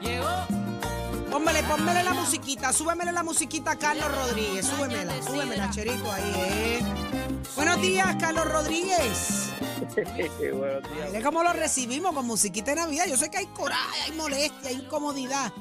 Llegó. 0.00 1.30
Pónmele, 1.30 1.62
pónmele 1.64 2.02
la 2.04 2.14
musiquita, 2.14 2.72
súbemele 2.72 3.12
la 3.12 3.22
musiquita 3.22 3.72
a 3.72 3.76
Carlos 3.76 4.10
Rodríguez, 4.14 4.66
súbemela, 4.66 5.22
súbemela, 5.22 5.70
Cherito, 5.70 6.12
ahí, 6.12 6.32
eh. 6.36 6.80
Buenos 7.56 7.80
días, 7.80 8.16
Carlos 8.20 8.50
Rodríguez. 8.50 9.50
Buenos 9.94 10.82
días. 10.92 11.10
Mire 11.12 11.22
cómo 11.22 11.42
lo 11.42 11.52
recibimos 11.52 12.12
con 12.12 12.26
musiquita 12.26 12.70
de 12.72 12.76
Navidad. 12.76 13.06
Yo 13.08 13.16
sé 13.16 13.30
que 13.30 13.38
hay 13.38 13.46
coraje, 13.46 14.02
hay 14.02 14.12
molestia, 14.12 14.70
hay 14.70 14.76
incomodidad, 14.76 15.52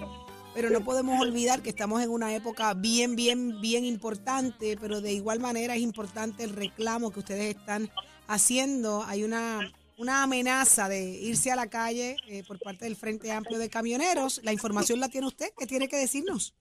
pero 0.54 0.70
no 0.70 0.82
podemos 0.82 1.20
olvidar 1.20 1.61
que 1.61 1.70
estamos 1.70 2.02
en 2.02 2.09
una 2.09 2.34
época 2.34 2.73
bien, 2.73 3.16
bien, 3.16 3.59
bien 3.61 3.86
importante, 3.86 4.77
pero 4.80 5.02
de 5.02 5.14
igual 5.14 5.39
manera 5.39 5.75
es 5.75 5.82
importante 5.82 6.43
el 6.43 6.52
reclamo 6.52 7.11
que 7.11 7.20
ustedes 7.20 7.55
están 7.55 7.89
haciendo. 8.27 9.04
Hay 9.04 9.23
una, 9.23 9.71
una 9.98 10.23
amenaza 10.23 10.89
de 10.89 11.02
irse 11.04 11.52
a 11.52 11.55
la 11.55 11.70
calle 11.70 12.18
eh, 12.28 12.43
por 12.48 12.60
parte 12.60 12.86
del 12.86 12.96
Frente 12.96 13.32
Amplio 13.32 13.60
de 13.60 13.70
Camioneros. 13.70 14.42
La 14.43 14.54
información 14.54 15.00
la 15.00 15.10
tiene 15.10 15.28
usted. 15.28 15.47
¿Qué 15.57 15.65
tiene 15.65 15.88
que 15.88 15.97
decirnos? 15.97 16.56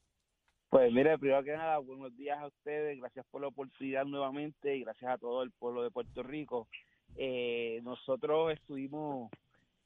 Pues 0.72 0.90
mire, 0.90 1.18
primero 1.18 1.44
que 1.44 1.52
nada, 1.52 1.76
buenos 1.78 2.16
días 2.16 2.38
a 2.38 2.46
ustedes, 2.46 2.98
gracias 2.98 3.26
por 3.30 3.42
la 3.42 3.48
oportunidad 3.48 4.06
nuevamente 4.06 4.74
y 4.74 4.80
gracias 4.84 5.10
a 5.10 5.18
todo 5.18 5.42
el 5.42 5.50
pueblo 5.50 5.82
de 5.82 5.90
Puerto 5.90 6.22
Rico. 6.22 6.66
Eh, 7.14 7.80
nosotros 7.82 8.54
estuvimos 8.54 9.30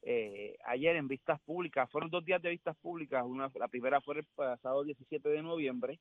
eh, 0.01 0.57
ayer 0.65 0.95
en 0.95 1.09
vistas 1.09 1.41
públicas, 1.41 1.91
fueron 1.91 2.09
dos 2.09 2.23
días 2.23 2.41
de 2.41 2.51
vistas 2.51 2.77
públicas, 2.77 3.25
una, 3.25 3.51
la 3.55 3.67
primera 3.67 3.99
fue 3.99 4.19
el 4.19 4.25
pasado 4.33 4.85
17 4.85 5.27
de 5.27 5.41
noviembre 5.41 5.99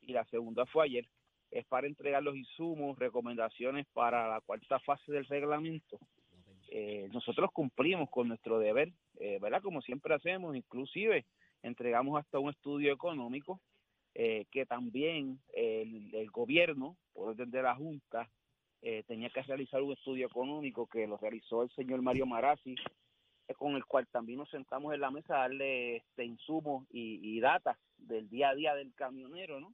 y 0.00 0.14
la 0.14 0.24
segunda 0.24 0.64
fue 0.64 0.84
ayer. 0.84 1.06
Es 1.50 1.66
para 1.66 1.86
entregar 1.86 2.22
los 2.22 2.34
insumos, 2.34 2.98
recomendaciones 2.98 3.86
para 3.92 4.26
la 4.26 4.40
cuarta 4.40 4.80
fase 4.80 5.12
del 5.12 5.26
reglamento. 5.26 5.98
Eh, 6.68 7.08
nosotros 7.12 7.50
cumplimos 7.52 8.10
con 8.10 8.28
nuestro 8.28 8.58
deber, 8.58 8.92
eh, 9.20 9.38
¿verdad? 9.40 9.62
Como 9.62 9.82
siempre 9.82 10.14
hacemos, 10.14 10.56
inclusive 10.56 11.24
entregamos 11.62 12.18
hasta 12.18 12.38
un 12.38 12.50
estudio 12.50 12.92
económico 12.92 13.60
eh, 14.14 14.46
que 14.50 14.64
también 14.64 15.40
el, 15.52 16.14
el 16.14 16.30
gobierno, 16.30 16.96
por 17.12 17.30
orden 17.30 17.50
de 17.50 17.62
la 17.62 17.74
Junta, 17.74 18.28
eh, 18.86 19.02
tenía 19.06 19.30
que 19.30 19.42
realizar 19.42 19.82
un 19.82 19.92
estudio 19.92 20.26
económico 20.26 20.86
que 20.86 21.06
lo 21.06 21.16
realizó 21.16 21.62
el 21.62 21.70
señor 21.70 22.02
Mario 22.02 22.26
Marazzi, 22.26 22.74
eh, 23.48 23.54
con 23.54 23.74
el 23.76 23.84
cual 23.86 24.06
también 24.08 24.38
nos 24.38 24.50
sentamos 24.50 24.92
en 24.94 25.00
la 25.00 25.10
mesa 25.10 25.36
a 25.36 25.48
darle 25.48 25.96
este, 25.96 26.24
insumos 26.24 26.86
y, 26.90 27.18
y 27.22 27.40
datas 27.40 27.78
del 27.96 28.28
día 28.28 28.50
a 28.50 28.54
día 28.54 28.74
del 28.74 28.94
camionero, 28.94 29.58
¿no? 29.58 29.72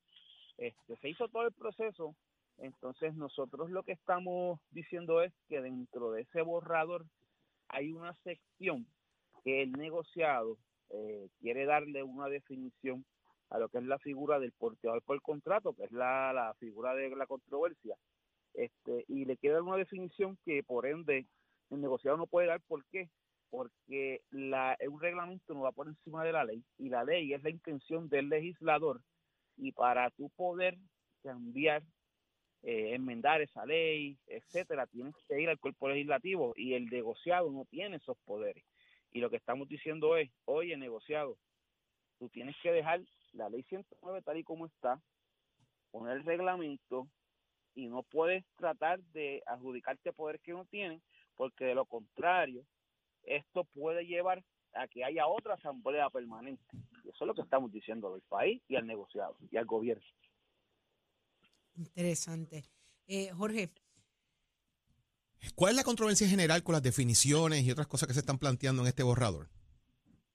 Este, 0.57 0.97
se 0.99 1.09
hizo 1.09 1.29
todo 1.29 1.47
el 1.47 1.53
proceso, 1.53 2.15
entonces 2.61 3.15
nosotros 3.15 3.71
lo 3.71 3.83
que 3.83 3.93
estamos 3.93 4.61
diciendo 4.71 5.23
es 5.23 5.33
que 5.49 5.61
dentro 5.61 6.13
de 6.13 6.23
ese 6.23 6.43
borrador 6.43 7.07
hay 7.69 7.93
una 7.93 8.15
sección 8.23 8.87
que 9.45 9.63
el 9.63 9.73
negociado 9.73 10.59
eh, 10.91 11.29
quiere 11.41 11.65
darle 11.65 12.03
una 12.03 12.29
definición 12.29 13.05
a 13.51 13.59
lo 13.59 13.69
que 13.69 13.79
es 13.79 13.85
la 13.85 13.99
figura 13.99 14.39
del 14.39 14.53
porteador 14.53 15.03
por 15.03 15.21
contrato, 15.23 15.75
que 15.75 15.85
es 15.85 15.93
la, 15.93 16.33
la 16.33 16.55
figura 16.55 16.95
de 16.95 17.11
la 17.17 17.27
controversia, 17.27 17.97
este, 18.55 19.05
y 19.09 19.25
le 19.25 19.37
quiere 19.37 19.55
dar 19.55 19.63
una 19.63 19.77
definición 19.77 20.39
que 20.45 20.63
por 20.63 20.87
ende 20.87 21.27
el 21.71 21.81
negociado 21.81 22.17
no 22.17 22.27
puede 22.27 22.49
dar. 22.49 22.61
¿Por 22.63 22.85
qué? 22.87 23.09
Porque 23.51 24.23
la, 24.31 24.77
un 24.89 25.01
reglamento 25.01 25.55
no 25.55 25.63
va 25.63 25.73
por 25.73 25.89
encima 25.89 26.25
de 26.25 26.33
la 26.33 26.45
ley 26.45 26.63
y 26.79 26.89
la 26.89 27.05
ley 27.05 27.33
es 27.33 27.43
la 27.43 27.51
intención 27.51 28.09
del 28.09 28.29
legislador 28.29 29.01
y 29.57 29.73
para 29.73 30.11
tú 30.11 30.31
poder 30.31 30.79
cambiar, 31.23 31.83
eh, 32.63 32.95
enmendar 32.95 33.41
esa 33.41 33.65
ley, 33.65 34.19
etcétera, 34.27 34.87
tienes 34.87 35.15
que 35.27 35.41
ir 35.41 35.49
al 35.49 35.59
cuerpo 35.59 35.89
legislativo 35.89 36.53
y 36.57 36.75
el 36.75 36.87
negociado 36.87 37.51
no 37.51 37.65
tiene 37.65 37.97
esos 37.97 38.19
poderes. 38.25 38.65
Y 39.13 39.21
lo 39.21 39.31
que 39.31 39.37
estamos 39.37 39.69
diciendo 39.69 40.17
es, 40.17 40.31
oye, 40.45 40.77
negociado, 40.77 41.37
tú 42.19 42.29
tienes 42.29 42.55
que 42.63 42.71
dejar 42.71 43.01
la 43.33 43.49
ley 43.49 43.63
109 43.65 44.23
tal 44.23 44.37
y 44.37 44.45
como 44.45 44.67
está, 44.67 45.01
poner 45.91 46.19
el 46.19 46.25
reglamento 46.25 47.09
y 47.75 47.89
no 47.89 48.03
puedes 48.03 48.45
tratar 48.57 49.01
de 49.15 49.43
adjudicarte 49.47 50.13
poderes 50.13 50.43
que 50.43 50.53
no 50.53 50.65
tienen, 50.67 51.01
porque 51.37 51.65
de 51.65 51.75
lo 51.75 51.87
contrario, 51.87 52.65
esto 53.23 53.65
puede 53.65 54.07
llevar 54.07 54.43
a 54.75 54.87
que 54.87 55.05
haya 55.05 55.27
otra 55.27 55.55
asamblea 55.55 56.11
permanente. 56.11 56.63
Y 57.05 57.09
eso 57.09 57.25
es 57.25 57.27
lo 57.27 57.35
que 57.35 57.43
estamos 57.43 57.73
diciendo 57.73 58.13
al 58.15 58.21
país 58.23 58.63
y 58.69 58.77
al 58.77 58.87
negociado 58.87 59.37
y 59.51 59.57
al 59.57 59.65
gobierno. 59.65 60.05
Interesante. 61.77 62.65
Eh, 63.07 63.31
Jorge, 63.33 63.71
¿Cuál 65.55 65.71
es 65.71 65.77
la 65.77 65.85
controversia 65.85 66.29
general 66.29 66.63
con 66.63 66.75
las 66.75 66.83
definiciones 66.83 67.65
y 67.65 67.71
otras 67.71 67.87
cosas 67.87 68.07
que 68.07 68.15
se 68.15 68.21
están 68.21 68.39
planteando 68.39 68.83
en 68.83 68.89
este 68.89 69.03
borrador? 69.03 69.49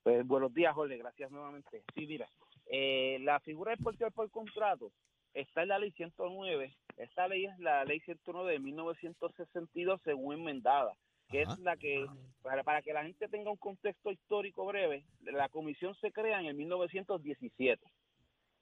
Pues, 0.04 0.26
buenos 0.26 0.54
días, 0.54 0.74
Jorge, 0.74 0.98
gracias 0.98 1.32
nuevamente. 1.32 1.84
Sí, 1.96 2.08
mira, 2.08 2.28
eh, 2.68 3.20
la 3.22 3.40
figura 3.40 3.72
del 3.72 3.84
porteador 3.84 4.14
por 4.14 4.30
contrato 4.32 4.92
está 5.34 5.64
en 5.64 5.70
la 5.70 5.80
ley 5.80 5.92
109. 5.92 6.76
Esta 6.98 7.28
ley 7.28 7.46
es 7.46 7.58
la 7.60 7.86
ley 7.86 8.00
109 8.02 8.54
de 8.54 8.60
1962 8.60 10.02
según 10.04 10.36
enmendada, 10.36 10.94
que 11.30 11.44
Ajá. 11.44 11.54
es 11.54 11.60
la 11.60 11.78
que, 11.78 12.06
para, 12.42 12.64
para 12.64 12.82
que 12.82 12.94
la 12.94 13.04
gente 13.04 13.28
tenga 13.28 13.52
un 13.52 13.58
contexto 13.58 14.12
histórico 14.12 14.66
breve, 14.66 15.06
la 15.22 15.50
comisión 15.50 15.96
se 15.96 16.12
crea 16.12 16.40
en 16.40 16.48
el 16.48 16.56
1917. 16.56 17.84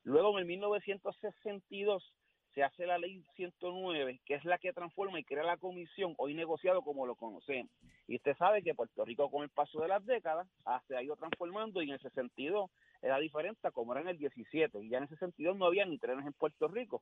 Luego 0.03 0.37
en 0.37 0.39
el 0.39 0.45
1962 0.45 2.13
se 2.53 2.63
hace 2.63 2.85
la 2.85 2.97
ley 2.97 3.23
109, 3.35 4.21
que 4.25 4.35
es 4.35 4.45
la 4.45 4.57
que 4.57 4.73
transforma 4.73 5.19
y 5.19 5.23
crea 5.23 5.43
la 5.43 5.57
comisión, 5.57 6.13
hoy 6.17 6.33
negociado 6.33 6.81
como 6.81 7.05
lo 7.05 7.15
conocemos. 7.15 7.71
Y 8.07 8.17
usted 8.17 8.35
sabe 8.37 8.61
que 8.61 8.75
Puerto 8.75 9.05
Rico 9.05 9.29
con 9.29 9.43
el 9.43 9.49
paso 9.49 9.81
de 9.81 9.87
las 9.87 10.05
décadas 10.05 10.47
ah, 10.65 10.81
se 10.87 10.95
ha 10.95 11.01
ido 11.01 11.15
transformando 11.15 11.81
y 11.81 11.85
en 11.85 11.93
el 11.93 12.01
62 12.01 12.69
era 13.01 13.17
diferente 13.19 13.71
como 13.71 13.93
era 13.93 14.01
en 14.01 14.09
el 14.09 14.17
17. 14.17 14.81
Y 14.81 14.89
ya 14.89 14.97
en 14.97 15.03
el 15.03 15.09
62 15.09 15.57
no 15.57 15.65
había 15.65 15.85
ni 15.85 15.97
trenes 15.97 16.25
en 16.25 16.33
Puerto 16.33 16.67
Rico. 16.67 17.01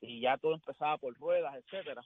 Y 0.00 0.20
ya 0.20 0.38
todo 0.38 0.54
empezaba 0.54 0.98
por 0.98 1.14
ruedas, 1.18 1.54
etcétera. 1.56 2.02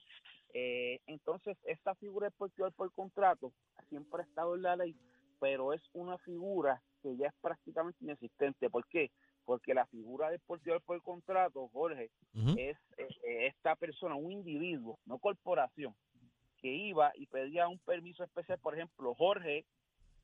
Eh, 0.53 0.99
entonces, 1.07 1.57
esta 1.65 1.95
figura 1.95 2.27
de 2.27 2.31
porteador 2.31 2.73
por 2.73 2.91
contrato 2.93 3.51
siempre 3.89 4.21
ha 4.21 4.25
estado 4.25 4.55
en 4.55 4.61
la 4.61 4.75
ley, 4.75 4.95
pero 5.39 5.73
es 5.73 5.81
una 5.93 6.17
figura 6.19 6.81
que 7.01 7.15
ya 7.17 7.27
es 7.27 7.33
prácticamente 7.41 8.03
inexistente. 8.03 8.69
¿Por 8.69 8.87
qué? 8.87 9.11
Porque 9.45 9.73
la 9.73 9.85
figura 9.85 10.29
del 10.29 10.39
porteador 10.39 10.81
por 10.81 11.01
contrato, 11.03 11.69
Jorge, 11.69 12.09
es 12.57 12.77
eh, 12.97 13.07
eh, 13.23 13.47
esta 13.47 13.75
persona, 13.75 14.15
un 14.15 14.31
individuo, 14.31 14.99
no 15.05 15.19
corporación, 15.19 15.95
que 16.57 16.73
iba 16.73 17.11
y 17.15 17.27
pedía 17.27 17.67
un 17.67 17.79
permiso 17.79 18.23
especial. 18.23 18.59
Por 18.59 18.73
ejemplo, 18.73 19.13
Jorge 19.13 19.65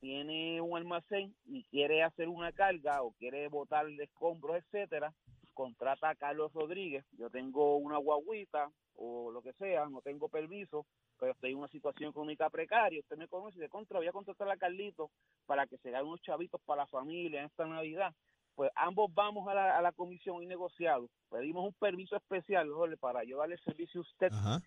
tiene 0.00 0.60
un 0.60 0.76
almacén 0.76 1.32
y 1.46 1.62
quiere 1.64 2.02
hacer 2.02 2.28
una 2.28 2.52
carga 2.52 3.02
o 3.02 3.12
quiere 3.12 3.46
botar 3.46 3.86
escombros, 4.00 4.56
etcétera, 4.56 5.14
contrata 5.54 6.08
a 6.10 6.14
Carlos 6.16 6.52
Rodríguez. 6.52 7.04
Yo 7.12 7.30
tengo 7.30 7.76
una 7.76 7.98
guaguita 7.98 8.70
o 8.96 9.30
lo 9.30 9.42
que 9.42 9.52
sea, 9.54 9.88
no 9.88 10.00
tengo 10.02 10.28
permiso, 10.28 10.86
pero 11.18 11.32
estoy 11.32 11.52
en 11.52 11.58
una 11.58 11.68
situación 11.68 12.10
económica 12.10 12.50
precaria. 12.50 13.00
Usted 13.00 13.16
me 13.16 13.28
conoce 13.28 13.58
y 13.58 13.60
de 13.60 13.68
contra, 13.68 13.98
voy 13.98 14.08
a 14.08 14.12
contratar 14.12 14.50
a 14.50 14.56
Carlito 14.56 15.10
para 15.46 15.66
que 15.66 15.78
se 15.78 15.90
hagan 15.90 16.06
unos 16.06 16.22
chavitos 16.22 16.60
para 16.62 16.82
la 16.82 16.86
familia 16.88 17.40
en 17.40 17.46
esta 17.46 17.66
Navidad. 17.66 18.12
Pues 18.54 18.70
ambos 18.76 19.12
vamos 19.14 19.48
a 19.48 19.54
la, 19.54 19.78
a 19.78 19.82
la 19.82 19.92
comisión 19.92 20.42
y 20.42 20.46
negociado. 20.46 21.08
Pedimos 21.30 21.66
un 21.66 21.72
permiso 21.74 22.16
especial, 22.16 22.70
Jorge, 22.70 22.96
para 22.96 23.24
yo 23.24 23.38
darle 23.38 23.56
servicio 23.58 24.00
a 24.00 24.02
usted 24.02 24.32
Ajá. 24.32 24.62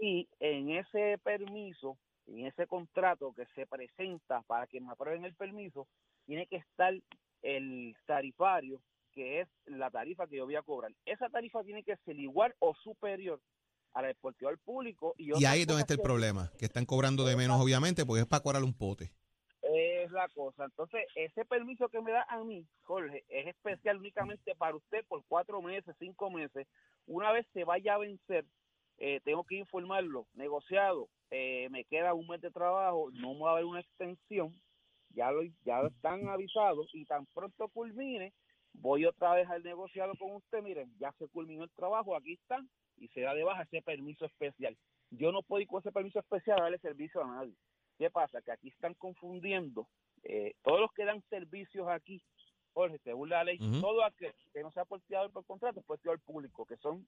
y 0.00 0.28
en 0.40 0.70
ese 0.70 1.18
permiso, 1.22 1.98
en 2.26 2.46
ese 2.46 2.66
contrato 2.66 3.32
que 3.32 3.46
se 3.54 3.66
presenta 3.66 4.42
para 4.42 4.66
que 4.66 4.80
me 4.80 4.92
aprueben 4.92 5.24
el 5.24 5.34
permiso, 5.34 5.86
tiene 6.26 6.46
que 6.46 6.56
estar 6.56 6.94
el 7.42 7.96
tarifario, 8.06 8.80
que 9.12 9.40
es 9.40 9.48
la 9.66 9.90
tarifa 9.90 10.26
que 10.26 10.36
yo 10.36 10.44
voy 10.44 10.56
a 10.56 10.62
cobrar. 10.62 10.92
Esa 11.04 11.28
tarifa 11.28 11.62
tiene 11.64 11.82
que 11.82 11.96
ser 12.04 12.18
igual 12.18 12.54
o 12.58 12.74
superior 12.74 13.40
a 13.94 14.02
la 14.02 14.08
del 14.08 14.58
público. 14.58 15.14
Y, 15.16 15.32
Y 15.40 15.44
ahí 15.46 15.62
es 15.62 15.66
donde 15.66 15.80
está 15.80 15.94
el 15.94 16.00
problema, 16.00 16.52
que 16.58 16.66
están 16.66 16.84
cobrando 16.84 17.24
de 17.24 17.34
menos, 17.34 17.60
obviamente, 17.60 18.04
porque 18.04 18.20
es 18.22 18.26
para 18.26 18.42
cobrar 18.42 18.62
un 18.62 18.74
pote. 18.74 19.10
Es 19.78 20.10
la 20.10 20.26
cosa. 20.30 20.64
Entonces, 20.64 21.06
ese 21.14 21.44
permiso 21.44 21.90
que 21.90 22.00
me 22.00 22.10
da 22.10 22.24
a 22.30 22.42
mí, 22.42 22.66
Jorge, 22.84 23.24
es 23.28 23.46
especial 23.48 23.98
únicamente 23.98 24.54
para 24.54 24.74
usted 24.74 25.04
por 25.06 25.22
cuatro 25.28 25.60
meses, 25.60 25.94
cinco 25.98 26.30
meses. 26.30 26.66
Una 27.06 27.30
vez 27.30 27.46
se 27.52 27.64
vaya 27.64 27.94
a 27.94 27.98
vencer, 27.98 28.46
eh, 28.96 29.20
tengo 29.22 29.44
que 29.44 29.56
informarlo, 29.56 30.26
negociado, 30.32 31.08
eh, 31.30 31.68
me 31.70 31.84
queda 31.84 32.14
un 32.14 32.26
mes 32.26 32.40
de 32.40 32.50
trabajo, 32.50 33.10
no 33.12 33.34
me 33.34 33.40
va 33.40 33.50
a 33.50 33.52
haber 33.52 33.66
una 33.66 33.80
extensión, 33.80 34.58
ya 35.10 35.30
lo 35.30 35.42
ya 35.66 35.82
están 35.82 36.26
avisados 36.26 36.88
y 36.94 37.04
tan 37.04 37.26
pronto 37.34 37.68
culmine, 37.68 38.32
voy 38.72 39.04
otra 39.04 39.34
vez 39.34 39.46
al 39.50 39.62
negociado 39.62 40.14
con 40.18 40.36
usted, 40.36 40.62
miren, 40.62 40.90
ya 40.98 41.12
se 41.18 41.28
culminó 41.28 41.64
el 41.64 41.70
trabajo, 41.72 42.16
aquí 42.16 42.32
está, 42.32 42.64
y 42.96 43.08
se 43.08 43.20
da 43.20 43.34
de 43.34 43.44
baja 43.44 43.64
ese 43.64 43.82
permiso 43.82 44.24
especial. 44.24 44.74
Yo 45.10 45.32
no 45.32 45.42
puedo 45.42 45.60
ir 45.60 45.68
con 45.68 45.80
ese 45.80 45.92
permiso 45.92 46.18
especial 46.18 46.60
a 46.60 46.62
darle 46.62 46.78
servicio 46.78 47.22
a 47.22 47.26
nadie. 47.26 47.54
¿Qué 47.98 48.10
pasa? 48.10 48.42
Que 48.42 48.52
aquí 48.52 48.68
están 48.68 48.94
confundiendo 48.94 49.88
eh, 50.22 50.54
todos 50.62 50.80
los 50.80 50.92
que 50.92 51.04
dan 51.04 51.22
servicios 51.30 51.88
aquí, 51.88 52.22
Jorge, 52.72 52.98
según 53.04 53.30
la 53.30 53.44
ley, 53.44 53.58
todo 53.80 54.04
aquel 54.04 54.34
que 54.52 54.62
no 54.62 54.70
sea 54.72 54.84
porteador 54.84 55.30
por 55.30 55.44
contrato 55.46 55.80
es 55.80 55.86
porteador 55.86 56.20
público, 56.20 56.66
que 56.66 56.76
son 56.76 57.06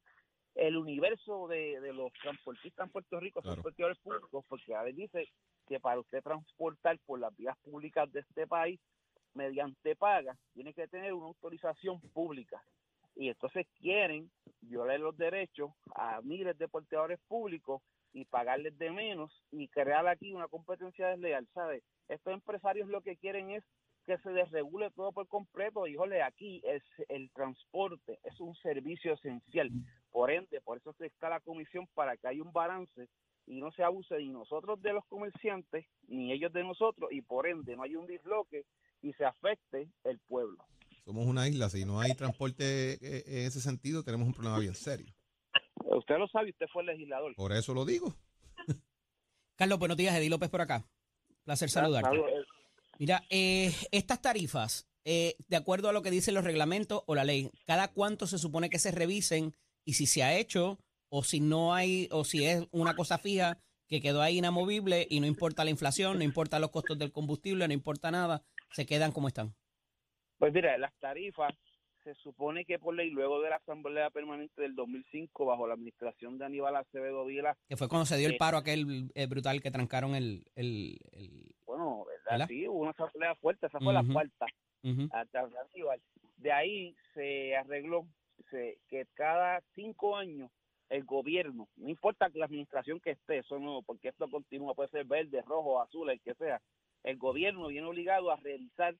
el 0.54 0.76
universo 0.76 1.46
de, 1.46 1.80
de 1.80 1.92
los 1.92 2.12
transportistas 2.14 2.86
en 2.86 2.92
Puerto 2.92 3.20
Rico, 3.20 3.42
son 3.42 3.60
porteadores 3.60 3.98
públicos, 3.98 4.44
porque 4.48 4.74
a 4.74 4.82
ver 4.82 4.94
dice 4.94 5.28
que 5.66 5.78
para 5.78 6.00
usted 6.00 6.22
transportar 6.22 6.98
por 7.00 7.20
las 7.20 7.36
vías 7.36 7.56
públicas 7.58 8.10
de 8.12 8.20
este 8.20 8.46
país 8.46 8.80
mediante 9.34 9.94
paga, 9.94 10.36
tiene 10.54 10.72
que 10.72 10.88
tener 10.88 11.12
una 11.12 11.26
autorización 11.26 12.00
pública. 12.12 12.62
Y 13.14 13.28
entonces 13.28 13.66
quieren 13.80 14.30
violar 14.60 15.00
los 15.00 15.16
derechos 15.16 15.70
a 15.94 16.20
miles 16.22 16.56
de 16.56 16.68
porteadores 16.68 17.18
públicos 17.28 17.82
y 18.12 18.24
pagarles 18.24 18.76
de 18.78 18.90
menos 18.90 19.32
y 19.50 19.68
crear 19.68 20.06
aquí 20.08 20.32
una 20.32 20.48
competencia 20.48 21.08
desleal, 21.08 21.46
¿sabes? 21.54 21.82
Estos 22.08 22.32
empresarios 22.32 22.88
lo 22.88 23.02
que 23.02 23.16
quieren 23.16 23.50
es 23.50 23.64
que 24.06 24.18
se 24.18 24.30
desregule 24.30 24.90
todo 24.92 25.12
por 25.12 25.28
completo. 25.28 25.86
Híjole, 25.86 26.22
aquí 26.22 26.62
es 26.64 26.82
el 27.08 27.30
transporte 27.30 28.18
es 28.24 28.40
un 28.40 28.54
servicio 28.56 29.12
esencial. 29.12 29.70
Por 30.10 30.30
ende, 30.30 30.60
por 30.62 30.78
eso 30.78 30.94
se 30.94 31.06
está 31.06 31.28
la 31.28 31.40
comisión 31.40 31.86
para 31.94 32.16
que 32.16 32.26
haya 32.26 32.42
un 32.42 32.52
balance 32.52 33.08
y 33.46 33.60
no 33.60 33.70
se 33.72 33.82
abuse 33.82 34.16
ni 34.18 34.28
nosotros 34.28 34.80
de 34.80 34.94
los 34.94 35.04
comerciantes, 35.06 35.86
ni 36.06 36.32
ellos 36.32 36.52
de 36.52 36.64
nosotros, 36.64 37.10
y 37.12 37.22
por 37.22 37.46
ende 37.46 37.76
no 37.76 37.82
hay 37.82 37.96
un 37.96 38.06
disloque 38.06 38.64
y 39.02 39.12
se 39.12 39.24
afecte 39.24 39.88
el 40.04 40.18
pueblo. 40.20 40.64
Somos 41.04 41.26
una 41.26 41.48
isla, 41.48 41.68
si 41.68 41.84
no 41.84 42.00
hay 42.00 42.14
transporte 42.14 42.92
eh, 42.94 43.24
en 43.26 43.46
ese 43.46 43.60
sentido, 43.60 44.02
tenemos 44.02 44.26
un 44.26 44.34
problema 44.34 44.58
bien 44.58 44.74
serio. 44.74 45.14
Usted 45.84 46.18
lo 46.18 46.28
sabe, 46.28 46.50
usted 46.50 46.66
fue 46.72 46.84
legislador. 46.84 47.34
Por 47.34 47.52
eso 47.52 47.74
lo 47.74 47.84
digo. 47.84 48.14
Carlos, 49.56 49.78
buenos 49.78 49.96
días, 49.96 50.14
Eddie 50.16 50.30
López 50.30 50.50
por 50.50 50.60
acá. 50.60 50.84
Placer 51.44 51.70
saludarte. 51.70 52.16
Eh, 52.16 52.44
Mira, 52.98 53.22
eh, 53.30 53.72
estas 53.92 54.20
tarifas, 54.20 54.88
eh, 55.04 55.36
de 55.46 55.56
acuerdo 55.56 55.88
a 55.88 55.92
lo 55.92 56.02
que 56.02 56.10
dicen 56.10 56.34
los 56.34 56.44
reglamentos 56.44 57.02
o 57.06 57.14
la 57.14 57.24
ley, 57.24 57.50
¿cada 57.64 57.88
cuánto 57.88 58.26
se 58.26 58.38
supone 58.38 58.70
que 58.70 58.78
se 58.78 58.90
revisen 58.90 59.54
y 59.84 59.94
si 59.94 60.06
se 60.06 60.22
ha 60.22 60.36
hecho 60.36 60.78
o 61.08 61.22
si 61.22 61.40
no 61.40 61.74
hay 61.74 62.08
o 62.10 62.24
si 62.24 62.44
es 62.44 62.66
una 62.70 62.94
cosa 62.94 63.18
fija 63.18 63.58
que 63.86 64.00
quedó 64.02 64.20
ahí 64.20 64.38
inamovible 64.38 65.06
y 65.08 65.20
no 65.20 65.26
importa 65.26 65.64
la 65.64 65.70
inflación, 65.70 66.18
no 66.18 66.24
importa 66.24 66.58
los 66.58 66.70
costos 66.70 66.98
del 66.98 67.12
combustible, 67.12 67.66
no 67.66 67.72
importa 67.72 68.10
nada, 68.10 68.42
se 68.72 68.84
quedan 68.84 69.12
como 69.12 69.28
están? 69.28 69.54
Pues 70.38 70.52
mira, 70.52 70.76
las 70.76 70.94
tarifas 70.98 71.54
se 72.04 72.14
supone 72.14 72.64
que 72.64 72.78
por 72.78 72.94
ley, 72.94 73.10
luego 73.10 73.40
de 73.40 73.50
la 73.50 73.56
Asamblea 73.56 74.10
Permanente 74.10 74.62
del 74.62 74.74
2005, 74.74 75.44
bajo 75.44 75.66
la 75.66 75.74
administración 75.74 76.38
de 76.38 76.44
Aníbal 76.46 76.76
Acevedo 76.76 77.24
Vila, 77.24 77.56
Que 77.68 77.76
fue 77.76 77.88
cuando 77.88 78.06
se 78.06 78.16
dio 78.16 78.26
el 78.28 78.34
Sí. 78.34 78.38
paro 78.38 78.56
aquel 78.58 79.10
eh, 79.14 79.26
brutal 79.26 79.60
que 79.60 79.70
trancaron 79.70 80.14
el... 80.14 80.44
el, 80.54 80.98
el- 81.12 81.54
bueno, 81.66 82.04
¿verdad? 82.06 82.24
¿Verdad? 82.30 82.46
Sí, 82.48 82.66
hubo 82.68 82.78
una 82.80 82.90
asamblea 82.92 83.34
fuerte, 83.36 83.66
esa 83.66 83.78
fue 83.80 83.92
la 83.92 84.04
cuarta. 84.04 84.46
Hasta 85.12 85.48
Aníbal. 85.72 86.00
De 86.36 86.52
ahí 86.52 86.94
se 87.14 87.56
arregló 87.56 88.06
se- 88.50 88.78
que 88.88 89.06
cada 89.14 89.60
cinco 89.74 90.16
años 90.16 90.50
el 90.88 91.04
gobierno, 91.04 91.68
no 91.76 91.88
importa 91.90 92.30
la 92.32 92.46
administración 92.46 92.98
que 93.00 93.10
esté, 93.10 93.38
eso 93.38 93.58
no, 93.58 93.82
porque 93.82 94.08
esto 94.08 94.30
continúa, 94.30 94.74
puede 94.74 94.88
ser 94.88 95.04
verde, 95.04 95.42
rojo, 95.42 95.82
azul, 95.82 96.08
el 96.08 96.20
que 96.22 96.34
sea, 96.34 96.62
el 97.02 97.18
gobierno 97.18 97.66
viene 97.68 97.86
obligado 97.86 98.30
a 98.30 98.36
revisar 98.36 98.94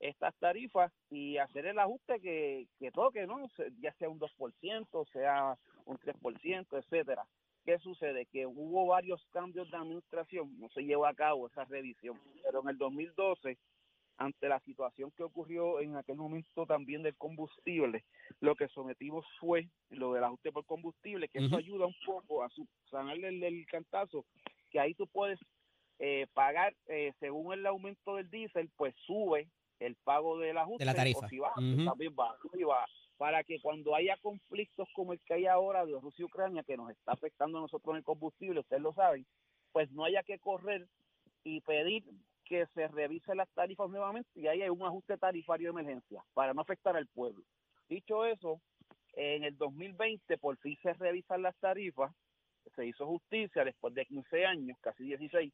estas 0.00 0.34
tarifas 0.38 0.92
y 1.10 1.36
hacer 1.36 1.66
el 1.66 1.78
ajuste 1.78 2.20
que, 2.20 2.66
que 2.78 2.90
toque, 2.90 3.26
¿no? 3.26 3.46
Ya 3.80 3.92
sea 3.94 4.08
un 4.08 4.18
2%, 4.18 5.04
sea 5.12 5.56
un 5.84 5.98
3%, 5.98 6.78
etcétera. 6.78 7.26
¿Qué 7.64 7.78
sucede? 7.78 8.24
Que 8.26 8.46
hubo 8.46 8.86
varios 8.86 9.22
cambios 9.30 9.70
de 9.70 9.76
administración, 9.76 10.58
no 10.58 10.70
se 10.70 10.82
llevó 10.82 11.06
a 11.06 11.14
cabo 11.14 11.46
esa 11.46 11.64
revisión, 11.66 12.18
pero 12.42 12.62
en 12.62 12.70
el 12.70 12.78
2012 12.78 13.58
ante 14.16 14.48
la 14.48 14.60
situación 14.60 15.10
que 15.12 15.22
ocurrió 15.22 15.80
en 15.80 15.96
aquel 15.96 16.16
momento 16.16 16.66
también 16.66 17.02
del 17.02 17.16
combustible, 17.16 18.04
lo 18.40 18.54
que 18.54 18.68
sometimos 18.68 19.24
fue 19.38 19.68
lo 19.88 20.12
del 20.12 20.24
ajuste 20.24 20.52
por 20.52 20.66
combustible, 20.66 21.28
que 21.28 21.38
eso 21.38 21.48
Ujú. 21.48 21.56
ayuda 21.56 21.86
un 21.86 21.94
poco 22.04 22.42
a 22.42 22.50
subsanarle 22.50 23.28
el, 23.28 23.42
el 23.42 23.66
cantazo, 23.66 24.26
que 24.70 24.78
ahí 24.78 24.94
tú 24.94 25.06
puedes 25.06 25.38
eh, 25.98 26.26
pagar, 26.34 26.74
eh, 26.86 27.12
según 27.18 27.54
el 27.54 27.64
aumento 27.66 28.16
del 28.16 28.30
diésel, 28.30 28.70
pues 28.76 28.94
sube 29.06 29.48
el 29.80 29.96
pago 29.96 30.38
del 30.38 30.56
ajuste. 30.58 30.84
De 30.84 30.86
la 30.86 30.94
tarifa. 30.94 31.26
O 31.26 31.28
si 31.28 31.38
baja, 31.38 31.54
pues 31.56 31.84
también 31.84 32.14
baja, 32.14 32.36
baja, 32.66 32.86
para 33.16 33.42
que 33.44 33.60
cuando 33.60 33.94
haya 33.94 34.16
conflictos 34.18 34.88
como 34.94 35.12
el 35.12 35.20
que 35.20 35.34
hay 35.34 35.46
ahora 35.46 35.84
de 35.84 35.92
Rusia 35.92 36.22
y 36.22 36.24
Ucrania, 36.24 36.62
que 36.62 36.76
nos 36.76 36.90
está 36.90 37.12
afectando 37.12 37.58
a 37.58 37.62
nosotros 37.62 37.92
en 37.94 37.98
el 37.98 38.04
combustible, 38.04 38.60
ustedes 38.60 38.82
lo 38.82 38.94
saben, 38.94 39.26
pues 39.72 39.90
no 39.90 40.04
haya 40.04 40.22
que 40.22 40.38
correr 40.38 40.86
y 41.44 41.60
pedir 41.60 42.04
que 42.44 42.66
se 42.74 42.88
revisen 42.88 43.36
las 43.36 43.48
tarifas 43.50 43.88
nuevamente 43.90 44.28
y 44.34 44.46
ahí 44.46 44.62
hay 44.62 44.68
un 44.70 44.82
ajuste 44.82 45.16
tarifario 45.16 45.72
de 45.72 45.80
emergencia 45.80 46.24
para 46.34 46.52
no 46.52 46.62
afectar 46.62 46.96
al 46.96 47.06
pueblo. 47.06 47.44
Dicho 47.88 48.24
eso, 48.24 48.60
en 49.12 49.44
el 49.44 49.56
2020 49.56 50.38
por 50.38 50.56
fin 50.58 50.76
se 50.82 50.92
revisan 50.94 51.42
las 51.42 51.56
tarifas, 51.56 52.12
se 52.74 52.86
hizo 52.86 53.06
justicia 53.06 53.64
después 53.64 53.94
de 53.94 54.06
15 54.06 54.46
años, 54.46 54.78
casi 54.80 55.04
16, 55.04 55.52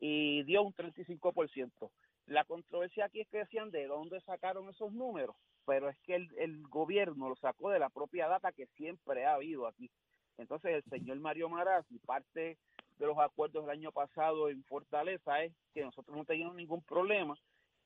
y 0.00 0.42
dio 0.42 0.62
un 0.62 0.74
35%. 0.74 1.90
La 2.26 2.44
controversia 2.44 3.04
aquí 3.04 3.20
es 3.20 3.28
que 3.28 3.38
decían 3.38 3.70
de 3.70 3.86
dónde 3.86 4.20
sacaron 4.22 4.68
esos 4.70 4.92
números, 4.92 5.36
pero 5.66 5.88
es 5.90 5.98
que 6.00 6.14
el, 6.14 6.62
gobierno 6.68 7.28
lo 7.28 7.36
sacó 7.36 7.70
de 7.70 7.78
la 7.78 7.90
propia 7.90 8.28
data 8.28 8.52
que 8.52 8.66
siempre 8.76 9.26
ha 9.26 9.34
habido 9.34 9.66
aquí. 9.66 9.90
Entonces 10.38 10.72
el 10.72 10.84
señor 10.84 11.18
Mario 11.20 11.48
Marazzi, 11.48 11.98
parte 12.00 12.56
de 12.98 13.06
los 13.06 13.18
acuerdos 13.18 13.64
del 13.64 13.70
año 13.78 13.92
pasado 13.92 14.48
en 14.48 14.64
Fortaleza 14.64 15.42
es 15.42 15.52
que 15.74 15.82
nosotros 15.82 16.16
no 16.16 16.24
teníamos 16.24 16.56
ningún 16.56 16.82
problema 16.82 17.36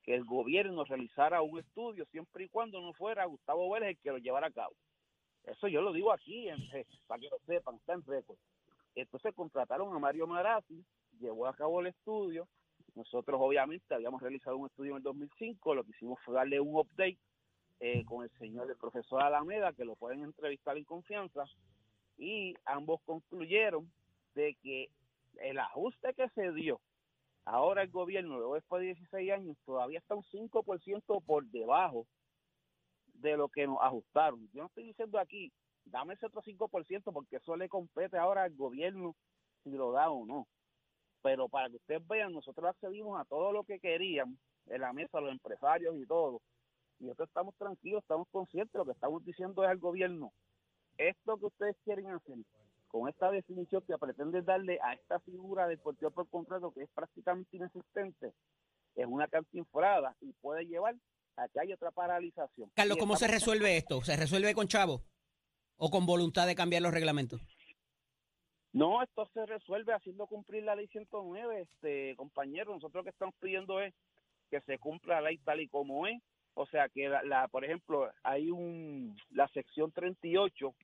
que 0.02 0.14
el 0.14 0.24
gobierno 0.24 0.84
realizara 0.84 1.42
un 1.42 1.58
estudio 1.58 2.06
siempre 2.06 2.44
y 2.44 2.48
cuando 2.48 2.80
no 2.80 2.92
fuera 2.94 3.26
Gustavo 3.26 3.70
Vélez 3.70 3.90
el 3.90 3.98
que 3.98 4.10
lo 4.10 4.18
llevara 4.18 4.46
a 4.46 4.52
cabo. 4.52 4.74
Eso 5.44 5.66
yo 5.68 5.82
lo 5.82 5.92
digo 5.92 6.12
aquí, 6.12 6.48
en- 6.48 6.58
para 7.06 7.20
que 7.20 7.28
lo 7.28 7.38
sepan, 7.40 7.74
está 7.76 7.94
en 7.94 8.04
récord. 8.04 8.38
Entonces 8.94 9.34
contrataron 9.34 9.94
a 9.94 9.98
Mario 9.98 10.26
Marazzi, 10.26 10.84
llevó 11.20 11.46
a 11.46 11.54
cabo 11.54 11.80
el 11.80 11.88
estudio. 11.88 12.48
Nosotros 12.94 13.40
obviamente 13.40 13.94
habíamos 13.94 14.20
realizado 14.20 14.56
un 14.56 14.66
estudio 14.66 14.92
en 14.92 14.96
el 14.98 15.02
2005, 15.02 15.74
lo 15.74 15.84
que 15.84 15.90
hicimos 15.90 16.18
fue 16.24 16.34
darle 16.34 16.60
un 16.60 16.74
update 16.74 17.18
eh, 17.80 18.04
con 18.04 18.24
el 18.24 18.30
señor, 18.38 18.68
el 18.70 18.76
profesor 18.76 19.22
Alameda, 19.22 19.72
que 19.72 19.84
lo 19.84 19.94
pueden 19.96 20.24
entrevistar 20.24 20.76
en 20.76 20.84
confianza, 20.84 21.44
y 22.16 22.54
ambos 22.64 23.00
concluyeron 23.06 23.90
de 24.34 24.56
que 24.62 24.90
el 25.40 25.58
ajuste 25.58 26.14
que 26.14 26.28
se 26.30 26.52
dio 26.52 26.80
ahora 27.44 27.82
el 27.82 27.90
gobierno, 27.90 28.36
luego 28.38 28.54
después 28.54 28.80
de 28.80 28.86
16 28.86 29.32
años, 29.32 29.56
todavía 29.64 29.98
está 29.98 30.14
un 30.14 30.24
5% 30.24 31.22
por 31.24 31.46
debajo 31.46 32.06
de 33.14 33.36
lo 33.36 33.48
que 33.48 33.66
nos 33.66 33.78
ajustaron. 33.80 34.48
Yo 34.52 34.62
no 34.62 34.66
estoy 34.66 34.84
diciendo 34.84 35.18
aquí, 35.18 35.52
dame 35.84 36.14
ese 36.14 36.26
otro 36.26 36.42
5% 36.42 37.12
porque 37.12 37.36
eso 37.36 37.56
le 37.56 37.68
compete 37.68 38.16
ahora 38.16 38.44
al 38.44 38.54
gobierno 38.54 39.14
si 39.62 39.70
lo 39.70 39.92
da 39.92 40.10
o 40.10 40.26
no. 40.26 40.46
Pero 41.22 41.48
para 41.48 41.68
que 41.68 41.76
ustedes 41.76 42.06
vean, 42.06 42.32
nosotros 42.32 42.68
accedimos 42.68 43.20
a 43.20 43.24
todo 43.24 43.52
lo 43.52 43.64
que 43.64 43.80
queríamos 43.80 44.38
en 44.66 44.80
la 44.80 44.92
mesa, 44.92 45.20
los 45.20 45.32
empresarios 45.32 45.96
y 45.96 46.06
todo. 46.06 46.40
Y 47.00 47.04
nosotros 47.04 47.28
estamos 47.28 47.54
tranquilos, 47.56 48.02
estamos 48.02 48.28
conscientes, 48.30 48.74
lo 48.74 48.84
que 48.84 48.92
estamos 48.92 49.24
diciendo 49.24 49.64
es 49.64 49.70
al 49.70 49.78
gobierno, 49.78 50.32
esto 50.96 51.38
que 51.38 51.46
ustedes 51.46 51.76
quieren 51.84 52.08
hacer 52.08 52.38
con 52.88 53.08
esta 53.08 53.30
definición 53.30 53.82
que 53.86 53.96
pretende 53.98 54.42
darle 54.42 54.78
a 54.82 54.94
esta 54.94 55.20
figura 55.20 55.68
del 55.68 55.78
porteo 55.78 56.10
por 56.10 56.28
contrato 56.28 56.72
que 56.72 56.82
es 56.82 56.90
prácticamente 56.94 57.56
inexistente, 57.56 58.32
es 58.94 59.06
una 59.06 59.28
cantinflada 59.28 60.16
y 60.20 60.32
puede 60.32 60.66
llevar 60.66 60.96
a 61.36 61.48
que 61.48 61.60
haya 61.60 61.74
otra 61.74 61.90
paralización. 61.92 62.70
Carlos, 62.74 62.96
¿cómo 62.98 63.16
se 63.16 63.28
resuelve 63.28 63.76
esto? 63.76 64.02
¿Se 64.02 64.16
resuelve 64.16 64.54
con 64.54 64.66
chavo? 64.66 65.02
¿O 65.76 65.90
con 65.90 66.06
voluntad 66.06 66.46
de 66.46 66.56
cambiar 66.56 66.82
los 66.82 66.92
reglamentos? 66.92 67.40
No, 68.78 69.02
esto 69.02 69.26
se 69.34 69.44
resuelve 69.46 69.92
haciendo 69.92 70.26
cumplir 70.26 70.62
la 70.64 70.76
ley 70.76 70.86
109, 70.88 71.60
este 71.62 72.14
compañero. 72.16 72.72
Nosotros 72.72 73.00
lo 73.00 73.04
que 73.04 73.10
estamos 73.10 73.34
pidiendo 73.40 73.80
es 73.80 73.92
que 74.50 74.60
se 74.62 74.78
cumpla 74.78 75.20
la 75.20 75.28
ley 75.30 75.38
tal 75.38 75.60
y 75.60 75.68
como 75.68 76.06
es. 76.06 76.20
O 76.54 76.66
sea, 76.66 76.88
que 76.88 77.08
la, 77.08 77.22
la- 77.22 77.48
por 77.48 77.64
ejemplo, 77.64 78.10
hay 78.22 78.50
un 78.50 79.16
la 79.30 79.48
sección 79.48 79.92
38 79.92 80.74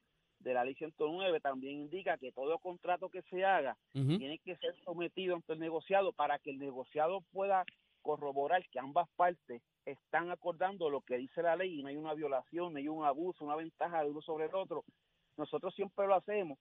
de 0.41 0.55
la 0.55 0.65
ley 0.65 0.75
109 0.75 1.41
también 1.41 1.81
indica 1.81 2.19
que 2.19 2.31
todo 2.33 2.59
contrato 2.59 3.09
que 3.09 3.23
se 3.23 3.45
haga 3.45 3.77
tiene 4.19 4.39
que 4.39 4.57
ser 4.57 4.75
sometido 4.85 5.35
ante 5.37 5.55
el 5.55 5.59
negociado 5.59 6.13
para 6.13 6.39
que 6.39 6.51
el 6.51 6.59
negociado 6.59 7.23
pueda 7.33 7.65
corroborar 8.03 8.63
que 8.69 8.79
ambas 8.79 9.09
partes 9.17 9.63
están 9.87 10.31
acordando 10.31 10.91
lo 10.91 11.01
que 11.01 11.17
dice 11.17 11.43
la 11.43 11.57
ley 11.57 11.79
y 11.79 11.83
no 11.83 11.89
hay 11.89 11.97
una 11.97 12.13
violación, 12.15 12.73
no 12.75 12.79
hay 12.79 12.89
un 12.89 13.05
abuso, 13.05 13.45
una 13.45 13.57
ventaja 13.57 14.03
de 14.05 14.11
uno 14.11 14.21
sobre 14.21 14.47
el 14.47 14.55
otro. 14.55 14.85
Nosotros 15.39 15.75
siempre 15.75 16.07
lo 16.07 16.15
hacemos 16.15 16.59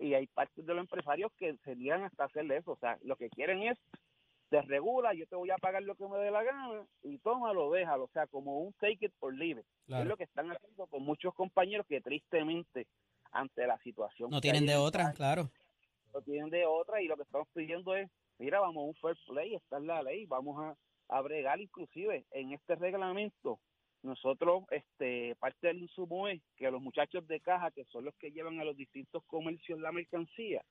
y 0.00 0.14
hay 0.14 0.26
partes 0.26 0.64
de 0.64 0.74
los 0.74 0.82
empresarios 0.82 1.32
que 1.38 1.56
serían 1.64 2.04
hasta 2.04 2.24
hacerle 2.24 2.58
eso. 2.58 2.72
O 2.72 2.76
sea, 2.76 2.98
lo 3.02 3.16
que 3.16 3.28
quieren 3.30 3.62
es, 3.62 3.78
te 4.50 4.60
regula, 4.62 5.14
yo 5.14 5.26
te 5.26 5.36
voy 5.36 5.50
a 5.50 5.56
pagar 5.58 5.82
lo 5.82 5.94
que 5.94 6.06
me 6.06 6.18
dé 6.18 6.30
la 6.30 6.42
gana 6.42 6.86
y 7.02 7.18
tómalo, 7.18 7.70
déjalo. 7.70 8.04
O 8.04 8.10
sea, 8.12 8.26
como 8.26 8.60
un 8.60 8.72
take 8.74 9.06
it 9.06 9.12
or 9.20 9.34
leave 9.34 9.60
it. 9.60 9.66
Es 9.88 10.06
lo 10.06 10.16
que 10.16 10.24
están 10.24 10.50
haciendo 10.50 10.86
con 10.86 11.02
muchos 11.02 11.34
compañeros 11.34 11.86
que 11.86 12.00
tristemente 12.00 12.86
ante 13.32 13.66
la 13.66 13.78
situación 13.78 14.30
No 14.30 14.40
tienen 14.40 14.66
de 14.66 14.76
otra, 14.76 15.12
claro. 15.12 15.50
no 16.12 16.22
tienen 16.22 16.50
de 16.50 16.66
otra 16.66 17.02
y 17.02 17.08
lo 17.08 17.16
que 17.16 17.24
estamos 17.24 17.48
pidiendo 17.52 17.94
es, 17.96 18.08
mira, 18.38 18.60
vamos 18.60 18.82
a 18.82 18.86
un 18.86 18.94
fair 18.94 19.16
play, 19.26 19.54
está 19.54 19.78
en 19.78 19.88
la 19.88 20.02
ley, 20.02 20.24
vamos 20.26 20.56
a, 20.62 20.76
a 21.08 21.20
bregar 21.20 21.60
inclusive 21.60 22.24
en 22.30 22.52
este 22.52 22.76
reglamento. 22.76 23.58
Nosotros, 24.04 24.64
este, 24.70 25.34
parte 25.36 25.68
del 25.68 25.78
insumo 25.78 26.28
es 26.28 26.42
que 26.56 26.70
los 26.70 26.82
muchachos 26.82 27.26
de 27.26 27.40
caja, 27.40 27.70
que 27.70 27.86
son 27.86 28.04
los 28.04 28.14
que 28.16 28.32
llevan 28.32 28.60
a 28.60 28.64
los 28.64 28.76
distintos 28.76 29.24
comercios 29.24 29.80
la 29.80 29.92
mercancía, 29.92 30.62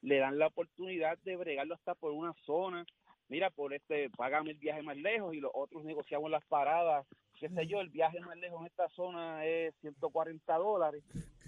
le 0.00 0.18
dan 0.18 0.38
la 0.38 0.46
oportunidad 0.46 1.18
de 1.24 1.34
bregarlo 1.34 1.74
hasta 1.74 1.96
por 1.96 2.12
una 2.12 2.32
zona. 2.46 2.86
Mira, 3.28 3.50
por 3.50 3.74
este, 3.74 4.08
págame 4.10 4.52
el 4.52 4.58
viaje 4.58 4.82
más 4.82 4.96
lejos 4.96 5.34
y 5.34 5.40
los 5.40 5.50
otros 5.54 5.84
negociamos 5.84 6.30
las 6.30 6.44
paradas. 6.46 7.04
Qué 7.40 7.48
sé 7.48 7.66
yo, 7.66 7.80
el 7.80 7.88
viaje 7.88 8.20
más 8.20 8.36
lejos 8.36 8.60
en 8.60 8.66
esta 8.68 8.88
zona 8.90 9.44
es 9.44 9.74
140 9.80 10.56
dólares. 10.56 11.02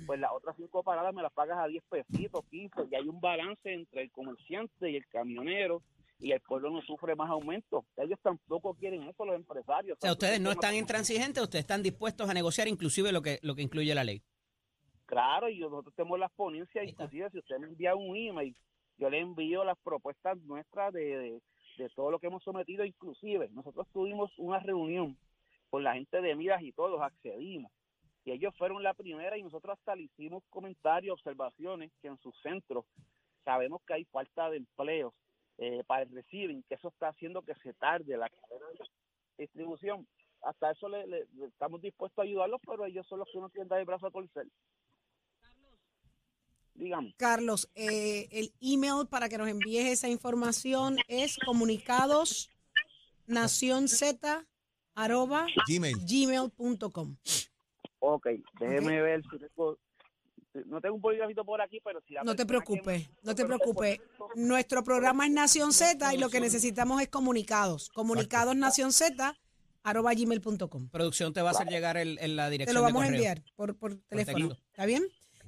Pues 0.06 0.18
las 0.18 0.32
otras 0.32 0.56
cinco 0.56 0.82
paradas 0.82 1.14
me 1.14 1.22
las 1.22 1.32
pagas 1.32 1.58
a 1.58 1.68
10 1.68 1.84
pesitos, 1.84 2.44
15. 2.46 2.88
Y 2.90 2.94
hay 2.96 3.06
un 3.06 3.20
balance 3.20 3.72
entre 3.72 4.02
el 4.02 4.10
comerciante 4.10 4.90
y 4.90 4.96
el 4.96 5.06
camionero 5.06 5.80
y 6.20 6.32
el 6.32 6.40
pueblo 6.40 6.70
no 6.70 6.82
sufre 6.82 7.16
más 7.16 7.30
aumento. 7.30 7.86
Ellos 7.96 8.18
tampoco 8.22 8.74
quieren 8.74 9.02
eso, 9.04 9.24
los 9.24 9.34
empresarios. 9.34 9.96
O 9.98 10.00
sea, 10.00 10.12
ustedes 10.12 10.40
no 10.40 10.50
están 10.50 10.74
intransigentes, 10.74 11.42
ustedes 11.42 11.64
están 11.64 11.82
dispuestos 11.82 12.28
a 12.28 12.34
negociar 12.34 12.68
inclusive 12.68 13.10
lo 13.12 13.22
que, 13.22 13.38
lo 13.42 13.54
que 13.54 13.62
incluye 13.62 13.94
la 13.94 14.04
ley. 14.04 14.22
Claro, 15.06 15.48
y 15.48 15.58
nosotros 15.58 15.94
tenemos 15.96 16.18
las 16.18 16.30
ponencias, 16.32 16.86
inclusive 16.86 17.30
si 17.30 17.38
usted 17.38 17.58
me 17.58 17.66
envía 17.66 17.96
un 17.96 18.16
email, 18.16 18.54
yo 18.96 19.10
le 19.10 19.18
envío 19.18 19.64
las 19.64 19.78
propuestas 19.78 20.38
nuestras 20.42 20.92
de, 20.92 21.00
de, 21.00 21.42
de 21.78 21.88
todo 21.96 22.10
lo 22.10 22.20
que 22.20 22.28
hemos 22.28 22.44
sometido, 22.44 22.84
inclusive 22.84 23.48
nosotros 23.50 23.88
tuvimos 23.92 24.30
una 24.38 24.60
reunión 24.60 25.16
con 25.68 25.82
la 25.82 25.94
gente 25.94 26.20
de 26.20 26.36
Miras 26.36 26.62
y 26.62 26.72
todos 26.72 27.00
accedimos. 27.00 27.72
Y 28.24 28.32
ellos 28.32 28.54
fueron 28.56 28.82
la 28.82 28.94
primera 28.94 29.38
y 29.38 29.42
nosotros 29.42 29.78
hasta 29.78 29.96
le 29.96 30.02
hicimos 30.02 30.44
comentarios, 30.50 31.14
observaciones 31.14 31.90
que 32.02 32.08
en 32.08 32.18
sus 32.18 32.34
centros 32.42 32.84
sabemos 33.44 33.80
que 33.86 33.94
hay 33.94 34.04
falta 34.04 34.50
de 34.50 34.58
empleos 34.58 35.14
eh, 35.62 35.84
para 35.86 36.02
el 36.02 36.10
receiving, 36.10 36.62
que 36.64 36.74
eso 36.74 36.88
está 36.88 37.08
haciendo 37.08 37.42
que 37.42 37.54
se 37.56 37.72
tarde 37.74 38.16
la 38.16 38.28
cadena 38.30 38.66
de 38.70 39.44
distribución. 39.44 40.06
Hasta 40.42 40.70
eso 40.70 40.88
le, 40.88 41.06
le- 41.06 41.26
le 41.36 41.46
estamos 41.46 41.82
dispuestos 41.82 42.18
a 42.18 42.22
ayudarlos, 42.22 42.60
pero 42.66 42.86
ellos 42.86 43.06
son 43.06 43.18
los 43.18 43.28
que 43.30 43.38
no 43.38 43.50
quieren 43.50 43.68
dar 43.68 43.78
el 43.78 43.84
brazo 43.84 44.06
a 44.06 44.10
torcer. 44.10 44.46
Dígame. 46.74 47.14
Carlos, 47.18 47.70
eh, 47.74 48.26
el 48.30 48.52
email 48.62 49.06
para 49.10 49.28
que 49.28 49.36
nos 49.36 49.48
envíes 49.48 49.86
esa 49.86 50.08
información 50.08 50.96
es 51.08 51.36
comunicados 51.44 52.48
arroba 54.94 55.46
Gmail. 55.68 55.96
gmail.com. 56.06 57.16
Ok, 57.98 58.28
déjeme 58.58 59.02
ver 59.02 59.22
si 59.30 59.38
tengo... 59.38 59.78
No 60.66 60.80
tengo 60.80 60.96
un 60.96 61.00
bolígrafito 61.00 61.44
por 61.44 61.60
aquí, 61.60 61.80
pero 61.84 62.00
si 62.06 62.14
la 62.14 62.24
No 62.24 62.32
te 62.34 62.42
que 62.42 62.46
preocupes, 62.46 63.08
no 63.22 63.34
te 63.34 63.44
preocupes. 63.46 64.00
Nuestro 64.34 64.82
programa 64.82 65.26
es 65.26 65.32
Nación 65.32 65.72
Z 65.72 66.12
y 66.14 66.18
lo 66.18 66.28
que 66.28 66.40
necesitamos 66.40 67.00
es 67.02 67.08
comunicados. 67.08 67.88
Comunicados 67.90 68.56
Nación 68.56 68.92
Z 68.92 69.36
arroba 69.82 70.12
gmail.com. 70.12 70.88
Producción 70.90 71.32
te 71.32 71.40
va 71.40 71.50
a 71.50 71.52
hacer 71.52 71.68
llegar 71.68 71.96
el, 71.96 72.18
en 72.20 72.36
la 72.36 72.46
Te 72.46 72.52
dirección 72.52 72.74
lo 72.74 72.82
vamos 72.82 73.02
de 73.02 73.08
a 73.08 73.10
enviar 73.12 73.42
por, 73.54 73.76
por 73.76 73.94
teléfono. 73.94 74.52
¿Está 74.70 74.86
bien? 74.86 75.04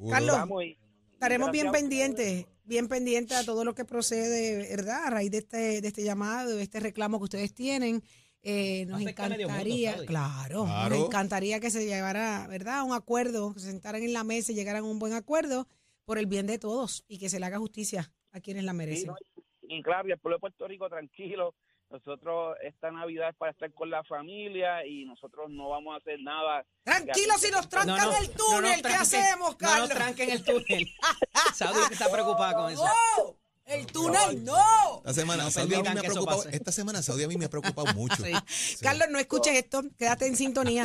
Carlos, 0.09 0.38
y- 0.64 0.78
Estaremos 1.12 1.50
bien 1.52 1.71
pendientes, 1.71 2.47
bien 2.64 2.88
pendientes 2.88 3.37
a 3.37 3.44
todo 3.44 3.64
lo 3.64 3.75
que 3.75 3.85
procede, 3.85 4.68
¿verdad? 4.75 5.04
A 5.06 5.11
raíz 5.11 5.30
de 5.30 5.38
este, 5.38 5.80
de 5.80 5.87
este 5.88 6.02
llamado, 6.02 6.56
de 6.56 6.62
este 6.62 6.80
reclamo 6.80 7.18
que 7.18 7.25
ustedes 7.25 7.54
tienen. 7.54 8.02
Eh, 8.44 8.87
nos 8.87 9.00
encantaría, 9.00 9.94
claro, 10.04 10.64
Claro. 10.64 10.96
nos 10.96 11.06
encantaría 11.06 11.61
que 11.61 11.70
se 11.70 11.84
llegara, 11.87 12.46
¿verdad? 12.49 12.78
A 12.80 12.82
un 12.84 12.92
acuerdo, 12.92 13.54
que 13.54 13.61
se 13.61 13.66
sentaran 13.70 14.02
en 14.02 14.12
la 14.12 14.25
mesa 14.25 14.50
y 14.52 14.54
llegaran 14.56 14.82
a 14.82 14.87
un 14.87 14.99
buen 14.99 15.12
acuerdo 15.12 15.68
por 16.04 16.18
el 16.18 16.26
bien 16.26 16.46
de 16.49 16.58
todos 16.58 17.04
y 17.06 17.18
que 17.18 17.28
se 17.30 17.38
le 17.38 17.46
haga 17.46 17.58
justicia 17.58 18.12
a 18.32 18.40
quienes 18.40 18.64
la 18.64 18.72
Sí, 18.72 18.78
merecen. 18.78 19.06
no, 19.08 19.16
y 19.62 19.80
claro, 19.82 20.08
y 20.08 20.12
el 20.12 20.18
pueblo 20.18 20.37
de 20.37 20.40
Puerto 20.40 20.66
Rico 20.66 20.88
tranquilo. 20.88 21.54
Nosotros 21.88 22.56
esta 22.62 22.90
Navidad 22.90 23.28
es 23.28 23.37
para 23.37 23.52
estar 23.52 23.70
con 23.75 23.90
la 23.90 24.02
familia 24.04 24.84
y 24.87 25.04
nosotros 25.04 25.50
no 25.50 25.68
vamos 25.68 25.92
a 25.94 25.99
hacer 25.99 26.18
nada. 26.20 26.64
Tranquilo 26.82 27.34
si 27.38 27.50
nos 27.50 27.68
trancan 27.68 28.08
el 28.18 28.28
no 28.28 28.34
túnel, 28.34 28.62
nos 28.62 28.76
¿qué 28.76 28.82
tranquen- 28.88 29.00
hacemos, 29.02 29.50
No 29.50 29.58
Carlos? 29.58 29.88
nos 29.90 29.99
tranquen 29.99 30.30
el 30.30 30.42
túnel. 30.42 30.87
Saudi 31.54 31.78
que 31.88 31.92
está 31.94 32.11
preocupada 32.11 32.54
con 32.54 32.72
eso. 32.72 32.82
¡No! 32.84 33.37
¡El 33.64 33.87
túnel 33.87 34.45
no! 34.45 34.99
Esta 34.99 35.14
semana, 35.14 35.45
No 35.45 35.50
Saudi 35.50 35.75
a 35.75 35.78
mí 35.83 35.88
me 35.95 36.00
ha 36.00 36.02
preocupado, 36.02 36.45
esta 36.50 36.73
semana 36.73 37.02
Saudi 37.02 37.25
a 37.25 37.28
mí 37.28 37.37
me 37.37 37.45
ha 37.47 37.50
preocupado 37.50 37.92
mucho. 37.95 38.16
Sí. 38.25 38.33
Sí. 38.47 38.76
Carlos, 38.81 39.09
no 39.11 39.19
escuches 39.19 39.54
esto, 39.57 39.83
quédate 39.97 40.26
en 40.26 40.37
sintonía. 40.37 40.85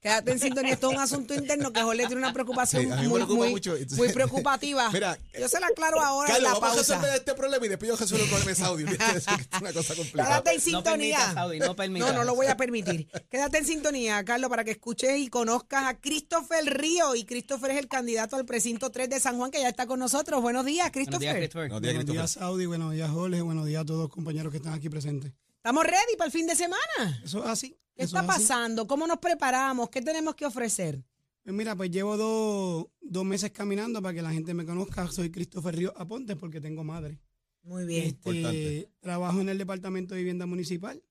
Quédate 0.00 0.32
en 0.32 0.38
sintonía, 0.38 0.74
esto 0.74 0.90
es 0.90 0.96
un 0.96 1.02
asunto 1.02 1.34
interno 1.34 1.72
que 1.72 1.82
Jorge 1.82 2.06
tiene 2.06 2.16
una 2.16 2.32
preocupación 2.32 2.82
Sí, 2.84 2.90
a 2.90 2.96
muy, 2.96 3.14
preocupa 3.20 3.38
muy, 3.38 3.50
mucho. 3.50 3.72
Entonces, 3.74 3.98
muy 3.98 4.08
preocupativa. 4.12 4.90
Mira, 4.92 5.18
yo 5.38 5.48
se 5.48 5.58
la 5.60 5.66
aclaro 5.68 6.00
ahora 6.00 6.28
en 6.28 6.34
Carlos, 6.34 6.52
la 6.52 6.58
vamos 6.58 6.70
a 6.72 6.74
pausa. 6.76 6.94
resolver 6.94 7.16
este 7.18 7.34
problema 7.34 7.66
y 7.66 7.68
después 7.68 7.88
yo 7.88 7.96
resuelvo 7.96 8.24
el 8.24 8.30
problema 8.30 8.50
de 8.50 8.56
Saudi. 8.56 8.84
Es 9.16 9.26
una 9.60 9.72
cosa 9.72 9.94
complicada. 9.94 10.28
Quédate 10.42 10.50
en 10.50 10.56
No 10.56 10.62
sintonía. 10.62 11.16
permita, 11.18 11.34
Saudi, 11.34 11.58
no 11.58 11.76
permita. 11.76 12.06
No, 12.06 12.18
no 12.18 12.24
lo 12.24 12.34
voy 12.34 12.46
a 12.46 12.56
permitir. 12.56 13.08
Quédate 13.30 13.58
en 13.58 13.66
sintonía, 13.66 14.24
Carlos, 14.24 14.48
para 14.50 14.62
que 14.64 14.72
escuches 14.72 15.18
y 15.18 15.28
conozcas 15.28 15.84
a 15.86 15.98
Christopher 15.98 16.64
Río. 16.64 17.14
Y 17.16 17.24
Christopher 17.24 17.72
es 17.72 17.78
el 17.78 17.88
candidato 17.88 18.36
al 18.36 18.44
precinto 18.44 18.90
3 18.90 19.08
de 19.10 19.20
San 19.20 19.36
Juan, 19.38 19.50
que 19.50 19.60
ya 19.60 19.68
está 19.68 19.86
con 19.86 19.98
nosotros. 19.98 20.40
Buenos 20.42 20.64
días, 20.64 20.90
Buenos 20.92 21.18
días, 21.20 21.34
Christopher. 21.34 21.68
Buenos 21.68 21.82
días, 21.82 21.94
Christopher. 21.94 22.09
Días, 22.12 22.30
Saudi. 22.32 22.66
Buenos 22.66 22.92
días, 22.92 23.10
Jorge. 23.10 23.40
Buenos 23.42 23.66
días 23.66 23.82
a 23.82 23.84
todos 23.84 24.00
los 24.00 24.08
compañeros 24.10 24.50
que 24.50 24.58
están 24.58 24.72
aquí 24.74 24.88
presentes. 24.88 25.32
Estamos 25.56 25.84
ready 25.84 26.16
para 26.16 26.26
el 26.26 26.32
fin 26.32 26.46
de 26.46 26.56
semana. 26.56 27.20
Eso 27.24 27.40
es 27.44 27.50
así. 27.50 27.70
¿Qué 27.94 28.04
eso 28.04 28.16
está 28.16 28.20
es 28.24 28.30
así. 28.30 28.42
pasando? 28.48 28.86
¿Cómo 28.86 29.06
nos 29.06 29.18
preparamos? 29.18 29.90
¿Qué 29.90 30.00
tenemos 30.00 30.34
que 30.34 30.46
ofrecer? 30.46 31.04
Pues 31.42 31.54
mira, 31.54 31.74
pues 31.76 31.90
llevo 31.90 32.16
dos, 32.16 32.86
dos 33.00 33.24
meses 33.24 33.50
caminando 33.50 34.00
para 34.02 34.14
que 34.14 34.22
la 34.22 34.32
gente 34.32 34.54
me 34.54 34.64
conozca. 34.64 35.06
Soy 35.10 35.30
Christopher 35.30 35.74
Río 35.76 35.92
Aponte 35.96 36.36
porque 36.36 36.60
tengo 36.60 36.84
madre. 36.84 37.18
Muy 37.62 37.84
bien. 37.84 38.06
Este, 38.06 38.30
Importante. 38.30 38.90
trabajo 39.00 39.40
en 39.40 39.48
el 39.48 39.58
Departamento 39.58 40.14
de 40.14 40.20
Vivienda 40.20 40.46
Municipal, 40.46 41.02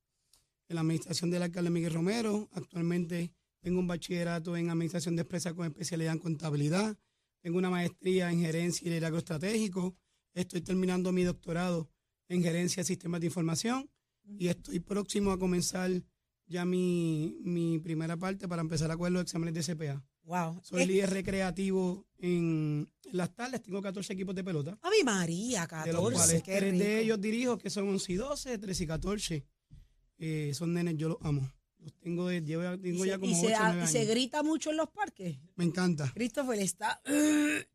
en 0.68 0.76
la 0.76 0.82
administración 0.82 1.30
del 1.30 1.44
alcalde 1.44 1.70
Miguel 1.70 1.94
Romero. 1.94 2.50
Actualmente 2.54 3.32
tengo 3.62 3.80
un 3.80 3.88
bachillerato 3.88 4.56
en 4.56 4.70
Administración 4.70 5.16
de 5.16 5.22
Empresas 5.24 5.54
con 5.54 5.66
especialidad 5.68 6.14
en 6.14 6.20
contabilidad. 6.20 6.98
Tengo 7.42 7.58
una 7.58 7.70
maestría 7.70 8.32
en 8.32 8.40
gerencia 8.42 8.86
y 8.86 8.90
liderazgo 8.90 9.18
estratégico. 9.18 9.96
Estoy 10.34 10.62
terminando 10.62 11.12
mi 11.12 11.24
doctorado 11.24 11.90
en 12.28 12.44
gerencia 12.44 12.82
de 12.82 12.88
sistemas 12.88 13.20
de 13.22 13.28
información 13.28 13.90
y 14.38 14.48
estoy 14.48 14.80
próximo 14.80 15.32
a 15.32 15.40
comenzar 15.40 15.92
ya 16.46 16.66
mi, 16.66 17.38
mi 17.42 17.80
primera 17.80 18.18
parte 18.18 18.48
para 18.48 18.62
empezar 18.62 18.90
a 18.92 18.98
coger 18.98 19.12
los 19.14 19.24
exámenes 19.24 19.54
de 19.56 19.76
CPA. 19.76 20.04
Wow. 20.24 20.60
Soy 20.64 20.86
líder 20.86 21.10
recreativo 21.10 22.06
en, 22.20 22.88
las 23.12 23.34
tardes, 23.34 23.64
tengo 23.64 23.82
14 23.82 24.14
equipos 24.14 24.36
de 24.36 24.44
pelota 24.44 24.78
Ave 24.84 25.04
María, 25.04 25.62
de 25.84 25.94
los 25.94 26.02
14. 26.04 26.14
cuales 26.14 26.44
qué 26.44 26.58
tres 26.58 26.78
de 26.78 27.02
ellos 27.02 27.20
dirijo, 27.20 27.58
que 27.58 27.72
son 27.72 27.90
11 27.90 28.14
y 28.14 28.16
12, 28.16 28.58
13 28.60 28.84
y 28.84 28.88
14. 28.88 29.46
Eh, 30.20 30.52
son 30.54 30.74
nenes, 30.74 30.96
yo 30.98 31.10
los 31.10 31.18
amo. 31.22 31.52
Los 31.80 31.94
tengo, 32.00 32.28
de, 32.28 32.42
llevo, 32.44 32.62
ya- 32.64 32.78
tengo 32.78 33.04
se, 33.04 33.10
ya 33.10 33.18
como 33.18 33.32
y 33.32 33.36
8 33.36 33.48
se- 33.48 33.56
o 33.56 33.60
9 33.74 33.84
y 33.84 33.88
se 33.88 34.06
grita 34.06 34.44
mucho 34.44 34.70
en 34.70 34.78
los 34.78 34.90
parques. 34.92 35.38
Me 35.56 35.64
encanta. 35.64 36.12
Christopher 36.14 36.60
está. 36.60 37.02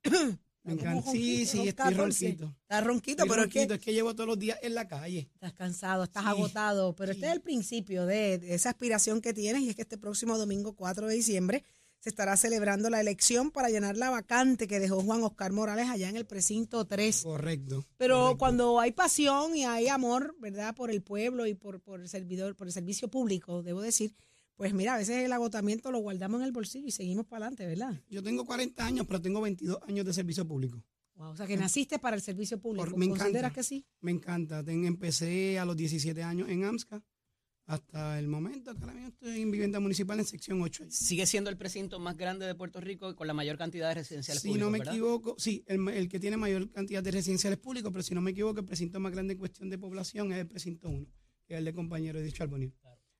Me 0.64 0.73
encanta. 0.75 1.11
Sí, 1.11 1.47
sí, 1.47 1.68
estoy 1.68 1.94
ronquito. 1.94 2.54
Está 2.62 2.80
ronquito, 2.80 3.23
Estoy 3.23 3.28
pero 3.28 3.42
es 3.47 3.52
que 3.52 3.59
ronquito, 3.61 3.75
es 3.75 3.80
que 3.80 3.92
llevo 3.92 4.14
todos 4.14 4.26
los 4.28 4.38
días 4.38 4.59
en 4.62 4.75
la 4.75 4.88
calle. 4.88 5.28
estás 5.35 5.52
cansado, 5.52 6.04
estás 6.04 6.23
Sí, 6.23 6.28
agotado. 6.30 6.97
Pero 6.97 7.12
este 7.12 7.26
es 7.26 7.33
el 7.33 7.40
principio 7.42 8.06
de, 8.06 8.38
de 8.38 8.54
esa 8.54 8.71
aspiración 8.71 9.21
que 9.21 9.33
tienes 9.35 9.62
y 9.62 9.68
es 9.71 9.76
que 9.76 9.83
este 9.83 9.99
próximo 9.99 10.37
domingo 10.38 10.75
4 10.75 11.06
de 11.06 11.14
diciembre 11.14 11.64
se 12.00 12.11
estará 12.11 12.37
celebrando 12.37 12.90
la 12.90 13.00
elección 13.00 13.50
para 13.50 13.71
llenar 13.71 13.97
la 13.97 14.11
vacante 14.11 14.66
que 14.66 14.78
dejó 14.78 15.00
Juan 15.02 15.23
Oscar 15.23 15.52
Morales 15.52 15.88
allá 15.88 16.09
en 16.11 16.16
el 16.16 16.26
precinto 16.26 16.85
3. 16.87 17.23
Correcto. 17.23 17.87
Pero 17.97 18.16
correcto. 18.18 18.38
cuando 18.38 18.80
hay 18.80 18.92
pasión 18.92 19.56
y 19.56 19.64
hay 19.64 19.88
amor, 19.88 20.35
¿verdad? 20.38 20.75
Por 20.75 20.90
el 20.90 21.02
pueblo 21.02 21.47
y 21.47 21.54
por, 21.54 21.80
por 21.80 22.00
el 22.00 22.09
servidor, 22.11 22.56
por 22.56 22.66
el 22.66 22.73
servicio 22.75 23.09
público, 23.09 23.62
debo 23.62 23.80
decir, 23.80 24.14
pues 24.57 24.73
mira, 24.75 24.95
a 24.95 24.99
veces 24.99 25.25
el 25.25 25.33
agotamiento 25.33 25.91
lo 25.91 25.99
guardamos 26.01 26.41
en 26.41 26.47
el 26.47 26.53
bolsillo 26.53 26.87
y 26.87 26.91
seguimos 26.91 27.27
para 27.27 27.47
adelante, 27.47 27.67
¿verdad? 27.67 28.01
Yo 28.09 28.23
tengo 28.23 28.45
40 28.45 28.85
años, 28.87 29.07
pero 29.07 29.21
tengo 29.21 29.41
22 29.41 29.79
años 29.87 30.07
de 30.07 30.13
servicio 30.13 30.47
público. 30.47 30.83
Wow, 31.17 31.31
o 31.31 31.37
sea, 31.37 31.47
que 31.47 31.57
naciste 31.57 31.99
para 31.99 32.17
el 32.17 32.23
servicio 32.23 32.59
público. 32.61 32.87
Por- 32.91 32.97
me 32.99 33.09
¿Consideras 33.09 33.35
encanta. 33.37 33.55
que 33.55 33.63
sí? 33.63 33.87
Me 34.01 34.11
encanta. 34.11 34.65
Ten- 34.65 34.85
empecé 34.85 35.59
a 35.59 35.65
los 35.65 35.77
17 35.77 36.23
años 36.25 36.49
en 36.49 36.65
AMSCA 36.65 37.03
hasta 37.67 38.19
el 38.19 38.27
momento 38.29 38.75
que 38.75 38.81
ahora 38.81 38.93
mismo 38.95 39.09
estoy 39.09 39.41
en 39.41 39.51
vivienda 39.51 39.81
municipal 39.81 40.19
en 40.19 40.27
sección 40.27 40.61
8. 40.61 40.85
Sigue 40.91 41.25
siendo 41.27 41.49
el 41.51 41.57
precinto 41.57 41.99
más 41.99 42.17
grande 42.17 42.47
de 42.47 42.55
Puerto 42.55 42.81
Rico 42.81 43.11
y 43.11 43.15
con 43.15 43.27
la 43.27 43.33
mayor 43.33 43.57
cantidad 43.57 43.89
de 43.89 43.95
residenciales 43.95 44.43
Si 44.43 44.49
públicos, 44.49 44.67
no 44.67 44.71
me 44.71 44.79
¿verdad? 44.81 44.93
equivoco, 44.95 45.35
sí, 45.39 45.65
el 45.67 46.09
que 46.09 46.21
tiene 46.21 46.37
mayor 46.37 46.71
cantidad 46.71 47.03
de 47.03 47.11
residenciales 47.13 47.59
públicos, 47.59 47.91
pero 47.93 48.03
si 48.03 48.15
no 48.15 48.21
me 48.21 48.33
equivoco, 48.33 48.61
el 48.61 48.67
precinto 48.67 49.01
más 49.01 49.13
grande 49.13 49.33
en 49.35 49.39
cuestión 49.39 49.71
de 49.71 49.79
población 49.79 50.33
es 50.33 50.39
el 50.39 50.47
precinto 50.47 50.91
1, 50.91 51.07
que 51.47 51.55
es 51.55 51.59
el 51.59 51.65
de 51.65 51.73
compañero 51.73 52.21
de 52.21 52.31
Charbonnier. 52.33 52.73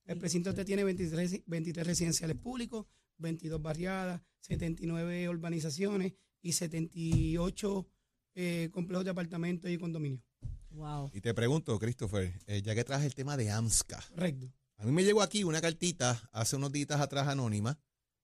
El 0.07 0.19
precinto 0.19 0.51
este 0.51 0.65
tiene 0.65 0.85
23, 0.85 1.33
resi- 1.33 1.43
23 1.47 1.87
residenciales 1.87 2.37
públicos, 2.37 2.87
22 3.19 3.61
barriadas, 3.63 4.21
79 4.41 5.29
urbanizaciones 5.29 6.13
y 6.43 6.53
78 6.53 7.87
eh, 8.35 8.69
complejos 8.73 9.05
de 9.05 9.11
apartamentos 9.11 9.71
y 9.71 9.79
condominios. 9.79 10.23
Wow. 10.71 11.11
Y 11.15 11.21
te 11.21 11.33
pregunto, 11.35 11.79
Christopher, 11.79 12.33
eh, 12.47 12.61
ya 12.63 12.75
que 12.75 12.85
traes 12.85 13.05
el 13.05 13.15
tema 13.15 13.37
de 13.37 13.51
AMSCA, 13.51 14.03
Correcto. 14.15 14.53
a 14.79 14.85
mí 14.85 14.91
me 14.93 15.05
llegó 15.05 15.23
aquí 15.23 15.45
una 15.45 15.61
cartita 15.61 16.29
hace 16.33 16.57
unos 16.57 16.73
días 16.73 16.91
atrás 17.01 17.29
anónima, 17.29 17.79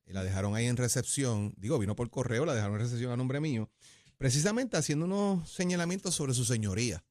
y 0.04 0.12
la 0.12 0.25
dejaron 0.25 0.56
ahí 0.56 0.66
en 0.66 0.76
recepción, 0.76 1.54
digo, 1.56 1.78
vino 1.78 1.94
por 1.94 2.10
correo, 2.10 2.44
la 2.44 2.54
dejaron 2.54 2.75
en 2.76 2.80
recepción 2.82 3.12
a 3.12 3.16
nombre 3.16 3.38
mío, 3.40 3.70
precisamente 4.18 4.76
haciendo 4.76 5.04
unos 5.06 5.49
señalamientos 5.50 6.14
sobre 6.16 6.34
su 6.34 6.44
señoría. 6.44 7.04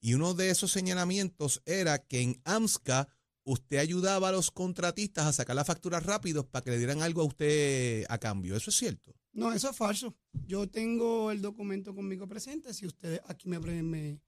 Y 0.00 0.14
uno 0.14 0.34
de 0.34 0.50
esos 0.50 0.70
señalamientos 0.70 1.60
era 1.66 1.98
que 1.98 2.20
en 2.20 2.40
AMSCA 2.44 3.08
usted 3.44 3.78
ayudaba 3.78 4.28
a 4.28 4.32
los 4.32 4.50
contratistas 4.50 5.26
a 5.26 5.32
sacar 5.32 5.56
las 5.56 5.66
facturas 5.66 6.04
rápido 6.04 6.48
para 6.48 6.64
que 6.64 6.70
le 6.70 6.78
dieran 6.78 7.02
algo 7.02 7.22
a 7.22 7.24
usted 7.24 8.04
a 8.08 8.18
cambio. 8.18 8.56
¿Eso 8.56 8.70
es 8.70 8.76
cierto? 8.76 9.14
No, 9.32 9.52
eso 9.52 9.70
es 9.70 9.76
falso. 9.76 10.16
Yo 10.46 10.68
tengo 10.68 11.30
el 11.30 11.42
documento 11.42 11.94
conmigo 11.94 12.26
presente. 12.26 12.72
Si 12.72 12.86
ustedes 12.86 13.20
aquí 13.26 13.48
me, 13.48 13.58
me, 13.58 14.20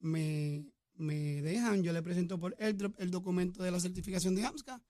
me, 0.00 0.64
me 0.94 1.42
dejan, 1.42 1.82
yo 1.82 1.92
le 1.92 2.02
presento 2.02 2.38
por 2.38 2.56
el, 2.58 2.92
el 2.98 3.10
documento 3.10 3.62
de 3.62 3.70
la 3.70 3.80
certificación 3.80 4.34
de 4.34 4.44
AMSCA. 4.44 4.82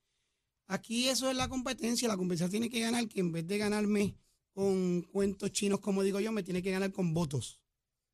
Aquí 0.67 1.07
eso 1.07 1.29
es 1.29 1.35
la 1.35 1.47
competencia. 1.47 2.07
La 2.07 2.17
competencia 2.17 2.49
tiene 2.49 2.69
que 2.69 2.79
ganar 2.79 3.07
que 3.07 3.19
en 3.19 3.31
vez 3.31 3.47
de 3.47 3.57
ganarme 3.57 4.15
con 4.53 5.03
cuentos 5.03 5.51
chinos, 5.51 5.79
como 5.79 6.03
digo 6.03 6.19
yo, 6.19 6.31
me 6.31 6.43
tiene 6.43 6.61
que 6.61 6.71
ganar 6.71 6.91
con 6.91 7.13
votos. 7.13 7.59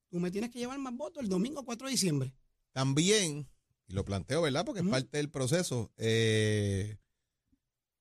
Tú 0.09 0.19
me 0.19 0.31
tienes 0.31 0.51
que 0.51 0.59
llevar 0.59 0.79
más 0.79 0.95
votos 0.95 1.23
el 1.23 1.29
domingo 1.29 1.65
4 1.65 1.87
de 1.87 1.91
diciembre. 1.91 2.33
También, 2.71 3.47
y 3.87 3.93
lo 3.93 4.03
planteo, 4.05 4.41
¿verdad? 4.41 4.65
Porque 4.65 4.81
es 4.81 4.87
parte 4.87 5.17
del 5.17 5.29
proceso. 5.29 5.91
eh, 5.97 6.97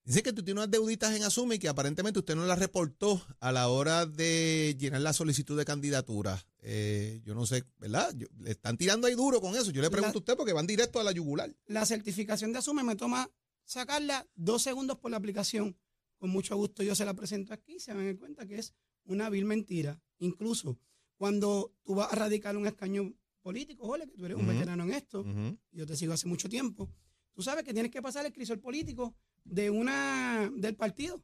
dice 0.04 0.22
que 0.22 0.32
tú 0.32 0.42
tienes 0.44 0.60
unas 0.62 0.70
deuditas 0.70 1.14
en 1.16 1.22
Asume 1.24 1.54
y 1.54 1.58
que 1.58 1.68
aparentemente 1.68 2.18
usted 2.18 2.34
no 2.36 2.44
las 2.46 2.58
reportó 2.58 3.22
a 3.40 3.52
la 3.52 3.68
hora 3.68 4.04
de 4.06 4.76
llenar 4.78 5.00
la 5.00 5.12
solicitud 5.12 5.56
de 5.56 5.64
candidatura. 5.64 6.44
Eh, 6.58 7.20
yo 7.24 7.34
no 7.34 7.46
sé, 7.46 7.64
¿verdad? 7.78 8.12
Yo- 8.16 8.26
le 8.40 8.50
están 8.52 8.76
tirando 8.76 9.06
ahí 9.06 9.14
duro 9.14 9.40
con 9.40 9.54
eso. 9.56 9.70
Yo 9.70 9.80
le 9.82 9.90
pregunto 9.90 10.12
La- 10.14 10.18
a 10.18 10.20
usted 10.20 10.36
porque 10.36 10.52
van 10.52 10.66
directo 10.66 11.00
a 11.00 11.04
la 11.04 11.12
yugular. 11.12 11.54
La 11.66 11.86
certificación 11.86 12.52
de 12.52 12.58
Asume 12.58 12.82
me 12.82 12.96
toma 12.96 13.30
sacarla 13.64 14.26
dos 14.34 14.62
segundos 14.62 14.98
por 14.98 15.10
la 15.10 15.16
aplicación. 15.16 15.76
Con 16.18 16.30
mucho 16.30 16.56
gusto 16.56 16.82
yo 16.82 16.94
se 16.94 17.04
la 17.04 17.14
presento 17.14 17.52
aquí, 17.52 17.78
se 17.80 17.92
van 17.92 18.02
a 18.02 18.06
dar 18.06 18.16
cuenta 18.18 18.46
que 18.46 18.58
es 18.58 18.74
una 19.04 19.28
vil 19.30 19.44
mentira. 19.44 20.00
Incluso 20.18 20.78
cuando 21.16 21.74
tú 21.82 21.94
vas 21.94 22.12
a 22.12 22.16
radicar 22.16 22.56
un 22.56 22.66
escaño 22.66 23.12
político, 23.44 23.86
ole, 23.86 24.06
que 24.06 24.16
tú 24.16 24.24
eres 24.24 24.38
un 24.38 24.46
veterano 24.46 24.84
en 24.84 24.92
esto, 24.94 25.22
yo 25.70 25.86
te 25.86 25.96
sigo 25.96 26.14
hace 26.14 26.26
mucho 26.26 26.48
tiempo, 26.48 26.90
tú 27.34 27.42
sabes 27.42 27.62
que 27.62 27.74
tienes 27.74 27.92
que 27.92 28.00
pasar 28.00 28.24
el 28.24 28.32
crisol 28.32 28.58
político 28.58 29.14
de 29.44 29.68
una 29.68 30.50
del 30.56 30.74
partido. 30.74 31.22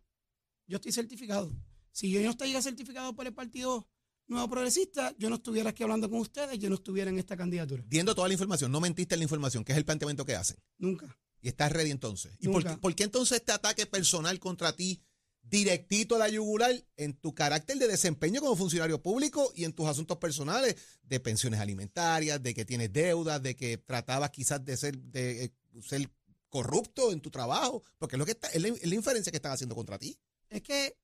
Yo 0.66 0.76
estoy 0.76 0.92
certificado. 0.92 1.50
Si 1.92 2.10
yo 2.10 2.20
no 2.20 2.30
estuviera 2.30 2.60
certificado 2.60 3.16
por 3.16 3.26
el 3.26 3.32
Partido 3.32 3.88
Nuevo 4.28 4.48
Progresista, 4.50 5.14
yo 5.18 5.30
no 5.30 5.36
estuviera 5.36 5.70
aquí 5.70 5.82
hablando 5.82 6.10
con 6.10 6.20
ustedes, 6.20 6.58
yo 6.58 6.68
no 6.68 6.74
estuviera 6.74 7.10
en 7.10 7.18
esta 7.18 7.36
candidatura. 7.38 7.82
Viendo 7.86 8.14
toda 8.14 8.28
la 8.28 8.34
información, 8.34 8.70
no 8.70 8.80
mentiste 8.80 9.14
en 9.14 9.20
la 9.20 9.24
información, 9.24 9.64
que 9.64 9.72
es 9.72 9.78
el 9.78 9.86
planteamiento 9.86 10.26
que 10.26 10.36
hacen. 10.36 10.58
Nunca. 10.78 11.18
Y 11.40 11.48
estás 11.48 11.72
ready 11.72 11.90
entonces. 11.90 12.36
¿Y 12.38 12.48
por 12.48 12.62
Nunca. 12.62 12.74
qué, 12.74 12.80
por 12.80 12.94
qué 12.94 13.04
entonces 13.04 13.38
este 13.38 13.52
ataque 13.52 13.86
personal 13.86 14.38
contra 14.38 14.76
ti, 14.76 15.02
directito 15.42 16.14
a 16.14 16.18
la 16.18 16.28
yugular, 16.28 16.72
en 16.96 17.14
tu 17.14 17.34
carácter 17.34 17.78
de 17.78 17.88
desempeño 17.88 18.40
como 18.40 18.56
funcionario 18.56 19.02
público 19.02 19.52
y 19.54 19.64
en 19.64 19.72
tus 19.72 19.86
asuntos 19.86 20.18
personales, 20.18 20.76
de 21.02 21.20
pensiones 21.20 21.60
alimentarias, 21.60 22.42
de 22.42 22.54
que 22.54 22.64
tienes 22.64 22.92
deudas, 22.92 23.42
de 23.42 23.56
que 23.56 23.78
tratabas 23.78 24.30
quizás 24.30 24.64
de 24.64 24.76
ser, 24.76 24.96
de 24.98 25.44
eh, 25.44 25.52
ser 25.82 26.08
corrupto 26.50 27.12
en 27.12 27.20
tu 27.20 27.30
trabajo? 27.30 27.82
Porque 27.96 28.16
es 28.16 28.18
lo 28.18 28.26
que 28.26 28.32
está, 28.32 28.48
es 28.48 28.60
la, 28.60 28.94
inferencia 28.94 29.30
que 29.30 29.36
están 29.36 29.52
haciendo 29.52 29.74
contra 29.74 29.98
ti. 29.98 30.18
Es 30.50 30.62
que 30.62 30.98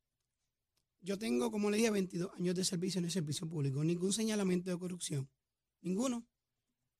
yo 1.01 1.19
tengo, 1.19 1.51
como 1.51 1.71
le 1.71 1.79
dije, 1.79 1.91
22 1.91 2.33
años 2.35 2.55
de 2.55 2.65
servicio 2.65 2.99
en 2.99 3.07
el 3.07 3.11
servicio 3.11 3.49
público. 3.49 3.83
Ningún 3.83 4.13
señalamiento 4.13 4.71
de 4.71 4.79
corrupción. 4.79 5.31
Ninguno. 5.81 6.27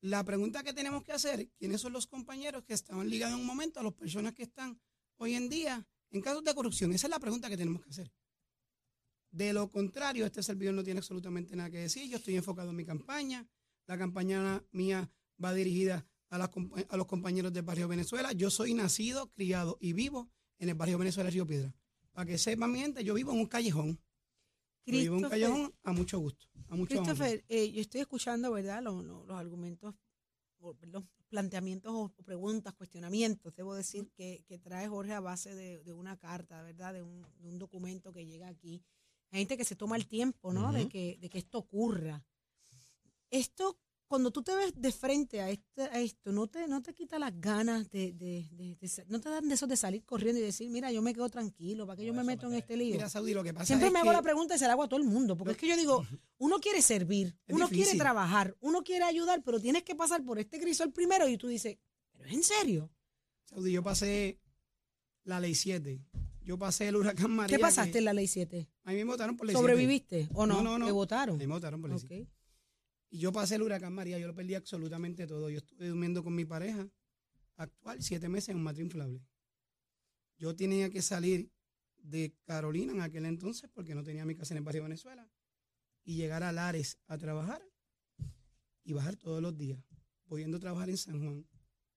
La 0.01 0.25
pregunta 0.25 0.63
que 0.63 0.73
tenemos 0.73 1.03
que 1.03 1.13
hacer, 1.13 1.51
¿quiénes 1.59 1.81
son 1.81 1.93
los 1.93 2.07
compañeros 2.07 2.65
que 2.65 2.75
estaban 2.75 3.11
ligados 3.11 3.35
en 3.35 3.41
un 3.41 3.47
momento 3.47 3.81
a 3.81 3.83
las 3.83 3.95
personas 3.95 4.35
que 4.35 4.45
están 4.45 4.81
hoy 5.17 5.35
en 5.35 5.49
día 5.49 5.87
en 6.11 6.21
casos 6.21 6.43
de 6.45 6.55
corrupción? 6.55 6.93
Esa 6.93 7.07
es 7.07 7.11
la 7.11 7.19
pregunta 7.21 7.49
que 7.49 7.57
tenemos 7.57 7.83
que 7.83 7.91
hacer. 7.91 8.13
De 9.31 9.53
lo 9.53 9.69
contrario, 9.71 10.25
este 10.25 10.43
servidor 10.43 10.75
no 10.75 10.83
tiene 10.85 10.99
absolutamente 10.99 11.55
nada 11.57 11.71
que 11.71 11.79
decir. 11.79 12.09
Yo 12.09 12.17
estoy 12.17 12.37
enfocado 12.37 12.71
en 12.71 12.77
mi 12.77 12.85
campaña. 12.85 13.47
La 13.87 13.99
campaña 13.99 14.65
mía 14.73 15.11
va 15.43 15.53
dirigida 15.53 16.07
a, 16.31 16.39
las 16.39 16.51
a 16.89 16.97
los 16.97 17.07
compañeros 17.07 17.53
del 17.53 17.63
barrio 17.63 17.87
Venezuela. 17.89 18.33
Yo 18.33 18.51
soy 18.51 18.73
nacido, 18.75 19.31
criado 19.33 19.77
y 19.81 19.93
vivo 19.93 20.31
en 20.59 20.71
el 20.71 20.75
barrio 20.75 20.99
Venezuela 20.99 21.29
Río 21.31 21.47
Piedra. 21.47 21.75
Para 22.13 22.27
que 22.27 22.39
sepan 22.39 22.73
mi 22.73 22.79
gente, 22.81 23.05
yo 23.05 23.13
vivo 23.15 23.33
en 23.33 23.41
un 23.41 23.47
callejón. 23.47 24.01
Yo 24.87 24.99
vivo 24.99 25.17
en 25.19 25.25
un 25.25 25.31
callejón 25.31 25.75
a 25.83 25.93
mucho 25.93 26.19
gusto. 26.19 26.47
A 26.69 26.77
mucho. 26.77 26.97
Christopher, 26.97 27.45
eh, 27.49 27.71
yo 27.73 27.81
estoy 27.83 28.01
escuchando, 28.01 28.51
¿verdad? 28.53 28.83
Los, 28.83 29.05
los- 29.05 29.27
los 29.27 29.37
argumentos, 29.39 29.95
perdón, 30.75 31.09
planteamientos 31.29 31.93
o 31.95 32.09
preguntas, 32.25 32.75
cuestionamientos, 32.75 33.55
debo 33.55 33.75
decir, 33.75 34.11
que, 34.17 34.45
que 34.47 34.59
trae 34.59 34.89
Jorge 34.89 35.13
a 35.13 35.21
base 35.21 35.55
de, 35.55 35.83
de 35.83 35.93
una 35.93 36.17
carta, 36.17 36.63
¿verdad? 36.63 36.95
De 36.95 37.03
un, 37.03 37.27
de 37.39 37.49
un 37.49 37.59
documento 37.59 38.13
que 38.13 38.27
llega 38.27 38.49
aquí. 38.49 38.83
Hay 39.31 39.41
gente 39.41 39.57
que 39.57 39.65
se 39.65 39.77
toma 39.77 39.97
el 39.97 40.07
tiempo, 40.07 40.53
¿no? 40.53 40.73
de, 40.73 40.89
que, 40.89 41.19
de 41.21 41.29
que 41.29 41.39
esto 41.39 41.59
ocurra. 41.59 42.25
Esto, 43.31 43.79
cuando 44.09 44.31
tú 44.31 44.43
te 44.43 44.55
ves 44.55 44.73
de 44.77 44.93
frente 44.93 45.41
a, 45.41 45.51
este, 45.51 45.83
a 45.83 46.01
esto, 46.01 46.31
¿no 46.33 46.47
te, 46.47 46.69
no 46.69 46.81
te 46.83 46.95
quita 46.95 47.19
las 47.19 47.33
ganas 47.41 47.91
de, 47.91 48.13
de, 48.13 48.49
de- 48.53 48.77
de 48.77 48.89
sa- 48.89 49.05
no 49.09 49.21
te 49.21 49.29
dan 49.29 49.49
de 49.49 49.55
esos 49.55 49.69
de 49.69 49.77
salir 49.77 50.05
corriendo 50.05 50.41
y 50.41 50.45
decir, 50.45 50.71
mira, 50.71 50.93
yo 50.93 51.03
me 51.03 51.13
quedo 51.13 51.29
tranquilo, 51.29 51.87
¿para 51.87 51.97
qué 51.97 52.05
yo 52.07 52.15
me 52.15 52.23
meto 52.25 52.47
en 52.47 52.55
este 52.55 52.77
lío? 52.77 52.95
Mira, 52.95 53.09
Saudi, 53.09 53.35
lo 53.35 53.43
que 53.43 53.53
pasa 53.53 53.67
Siempre 53.67 53.89
es 53.89 53.93
me 53.93 53.99
hago 54.01 54.11
que 54.11 54.17
la 54.17 54.23
pregunta 54.23 54.55
y 54.55 54.59
se 54.59 54.67
la 54.67 54.73
hago 54.75 54.85
a 54.85 54.89
todo 54.89 55.01
el 55.01 55.07
mundo, 55.07 55.37
porque 55.37 55.53
es 55.53 55.59
que 55.59 55.69
yo 55.69 55.77
digo, 55.77 56.07
uno 56.39 56.59
quiere 56.61 56.83
servir, 56.83 57.37
Es 57.47 57.55
uno 57.55 57.69
quiere 57.69 57.95
trabajar, 57.97 58.57
uno 58.61 58.83
quiere 58.83 59.05
ayudar, 59.05 59.43
pero 59.43 59.61
tienes 59.61 59.83
que 59.83 59.95
pasar 59.95 60.25
por 60.25 60.39
este 60.39 60.61
crisol 60.61 60.93
primero 60.93 61.27
y 61.29 61.37
tú 61.37 61.49
dices, 61.49 61.77
¿pero 62.13 62.29
es 62.29 62.35
en 62.35 62.43
serio? 62.45 62.91
Saudi, 63.45 63.73
yo 63.73 63.83
pasé 63.83 64.39
la 65.25 65.41
ley 65.41 65.55
7. 65.55 66.01
Yo 66.43 66.57
pasé 66.57 66.87
el 66.87 66.95
huracán 66.97 67.33
María. 67.33 67.57
¿Qué 67.57 67.61
pasaste 67.61 67.91
que- 67.93 67.99
en 67.99 68.05
la 68.05 68.13
ley 68.13 68.29
7? 68.29 68.69
A 68.85 68.91
mí 68.93 68.97
me 68.99 69.05
votaron 69.05 69.37
por 69.37 69.47
ley 69.49 69.55
7. 69.57 69.61
¿Sobreviviste 69.61 70.29
o 70.35 70.47
no? 70.47 70.59
No, 70.59 70.63
no, 70.63 70.79
no. 70.79 70.87
¿Te 70.87 70.93
votaron? 70.93 71.35
A 71.35 71.39
mí 71.39 71.47
me 71.47 71.55
votaron 71.55 71.81
por 71.81 71.91
ley 71.91 71.99
Ok. 71.99 72.05
7. 72.07 72.29
Y 73.11 73.19
yo 73.19 73.33
pasé 73.33 73.57
el 73.57 73.63
huracán 73.63 73.93
María, 73.93 74.19
yo 74.19 74.27
lo 74.27 74.35
perdí 74.35 74.55
absolutamente 74.55 75.27
todo. 75.27 75.49
Yo 75.51 75.59
estuve 75.59 75.89
durmiendo 75.89 76.23
con 76.25 76.35
mi 76.35 76.45
pareja 76.45 76.89
actual 77.57 78.03
siete 78.03 78.29
meses 78.29 78.51
en 78.51 78.57
un 78.57 78.63
matrimonio 78.65 78.93
inflable. 78.93 79.27
Yo 80.39 80.55
tenía 80.55 80.91
que 80.91 81.03
salir 81.03 81.51
de 81.97 82.35
Carolina 82.45 82.93
en 82.93 83.01
aquel 83.01 83.27
entonces 83.27 83.71
porque 83.73 83.95
no 83.95 84.03
tenía 84.03 84.25
mi 84.25 84.35
casa 84.35 84.55
en 84.55 84.59
el 84.59 84.65
barrio 84.65 84.83
de 84.83 84.89
Venezuela 84.89 85.29
y 86.05 86.17
llegar 86.17 86.43
a 86.43 86.53
Lares 86.53 86.99
a 87.07 87.19
trabajar 87.19 87.63
y 88.85 88.93
bajar 88.93 89.17
todos 89.17 89.43
los 89.43 89.57
días, 89.57 89.83
pudiendo 90.27 90.61
trabajar 90.61 90.89
en 90.89 90.97
San 90.97 91.21
Juan. 91.21 91.47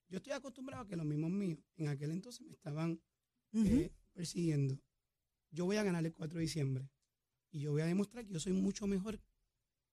Yo 0.07 0.17
estoy 0.17 0.33
acostumbrado 0.33 0.83
a 0.83 0.87
que 0.87 0.95
los 0.95 1.05
mismos 1.05 1.29
míos 1.29 1.59
en 1.75 1.87
aquel 1.87 2.11
entonces 2.11 2.41
me 2.47 2.53
estaban 2.53 2.99
eh, 3.53 3.91
persiguiendo. 4.13 4.79
Yo 5.51 5.65
voy 5.65 5.77
a 5.77 5.83
ganar 5.83 6.05
el 6.05 6.13
4 6.13 6.37
de 6.37 6.41
diciembre 6.41 6.89
y 7.51 7.59
yo 7.59 7.71
voy 7.71 7.83
a 7.83 7.85
demostrar 7.85 8.25
que 8.25 8.33
yo 8.33 8.39
soy 8.39 8.53
mucho 8.53 8.87
mejor 8.87 9.19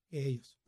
que 0.09 0.27
ellos. 0.27 0.59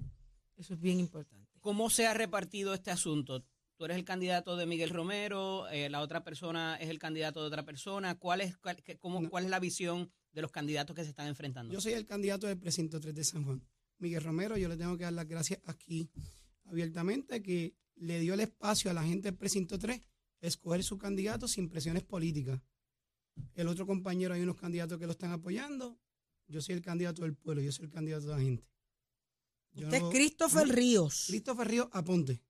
Eso 0.59 0.75
es 0.75 0.81
bien 0.81 1.01
importante. 1.01 1.49
¿Cómo 1.61 1.89
se 1.89 2.07
ha 2.07 2.13
repartido 2.15 2.75
este 2.75 2.91
asunto? 2.91 3.45
Tú 3.77 3.85
eres 3.85 3.97
el 3.97 4.05
candidato 4.05 4.57
de 4.57 4.67
Miguel 4.67 4.91
Romero, 4.91 5.69
eh, 5.69 5.89
la 5.89 6.01
otra 6.01 6.25
persona 6.25 6.77
es 6.77 6.89
el 6.91 6.99
candidato 6.99 7.41
de 7.41 7.47
otra 7.47 7.65
persona. 7.65 8.17
¿Cuál 8.17 8.41
es, 8.41 8.57
cuál, 8.59 8.83
qué- 8.83 8.99
cómo- 8.99 9.21
No. 9.23 9.31
cuál 9.31 9.45
es 9.45 9.51
la 9.51 9.61
visión 9.61 10.11
de 10.33 10.43
los 10.43 10.51
candidatos 10.51 10.95
que 10.97 11.05
se 11.05 11.11
están 11.11 11.29
enfrentando? 11.29 11.73
Yo 11.73 11.81
soy 11.81 11.93
el 11.93 12.05
candidato 12.05 12.47
del 12.49 12.59
precinto 12.59 12.99
3 13.01 13.15
de 13.15 13.23
San 13.25 13.45
Juan. 13.45 13.63
Miguel 13.99 14.23
Romero, 14.23 14.57
yo 14.57 14.69
le 14.69 14.77
tengo 14.77 14.97
que 14.99 15.05
dar 15.05 15.13
las 15.13 15.27
gracias 15.29 15.61
aquí 15.65 16.11
abiertamente 16.65 17.43
que 17.43 17.75
le 17.97 18.21
dio 18.21 18.35
el 18.35 18.41
espacio 18.41 18.91
a 18.91 18.95
la 18.95 19.03
gente 19.05 19.29
del 19.29 19.37
precinto 19.37 19.79
3 19.79 20.01
escoger 20.41 20.83
su 20.85 20.99
candidato 20.99 21.49
sin 21.49 21.69
presiones 21.69 22.03
políticas. 22.05 22.61
El 23.55 23.69
otro 23.69 23.87
compañero, 23.87 24.35
hay 24.35 24.43
unos 24.43 24.57
candidatos 24.57 24.99
que 24.99 25.07
lo 25.07 25.13
están 25.13 25.31
apoyando. 25.33 25.99
Yo 26.49 26.61
soy 26.61 26.75
el 26.75 26.83
candidato 26.83 27.23
del 27.23 27.35
pueblo, 27.37 27.63
yo 27.63 27.71
soy 27.73 27.85
el 27.87 27.91
candidato 27.91 28.27
de 28.27 28.33
la 28.33 28.41
gente. 28.41 28.69
Yo 29.75 29.87
Usted 29.87 30.01
no- 30.01 30.09
es 30.09 30.15
Christopher 30.15 30.67
no- 30.67 30.73
Ríos. 30.75 31.25
Christopher 31.29 31.69
Ríos, 31.69 31.89
aponte, 31.93 32.43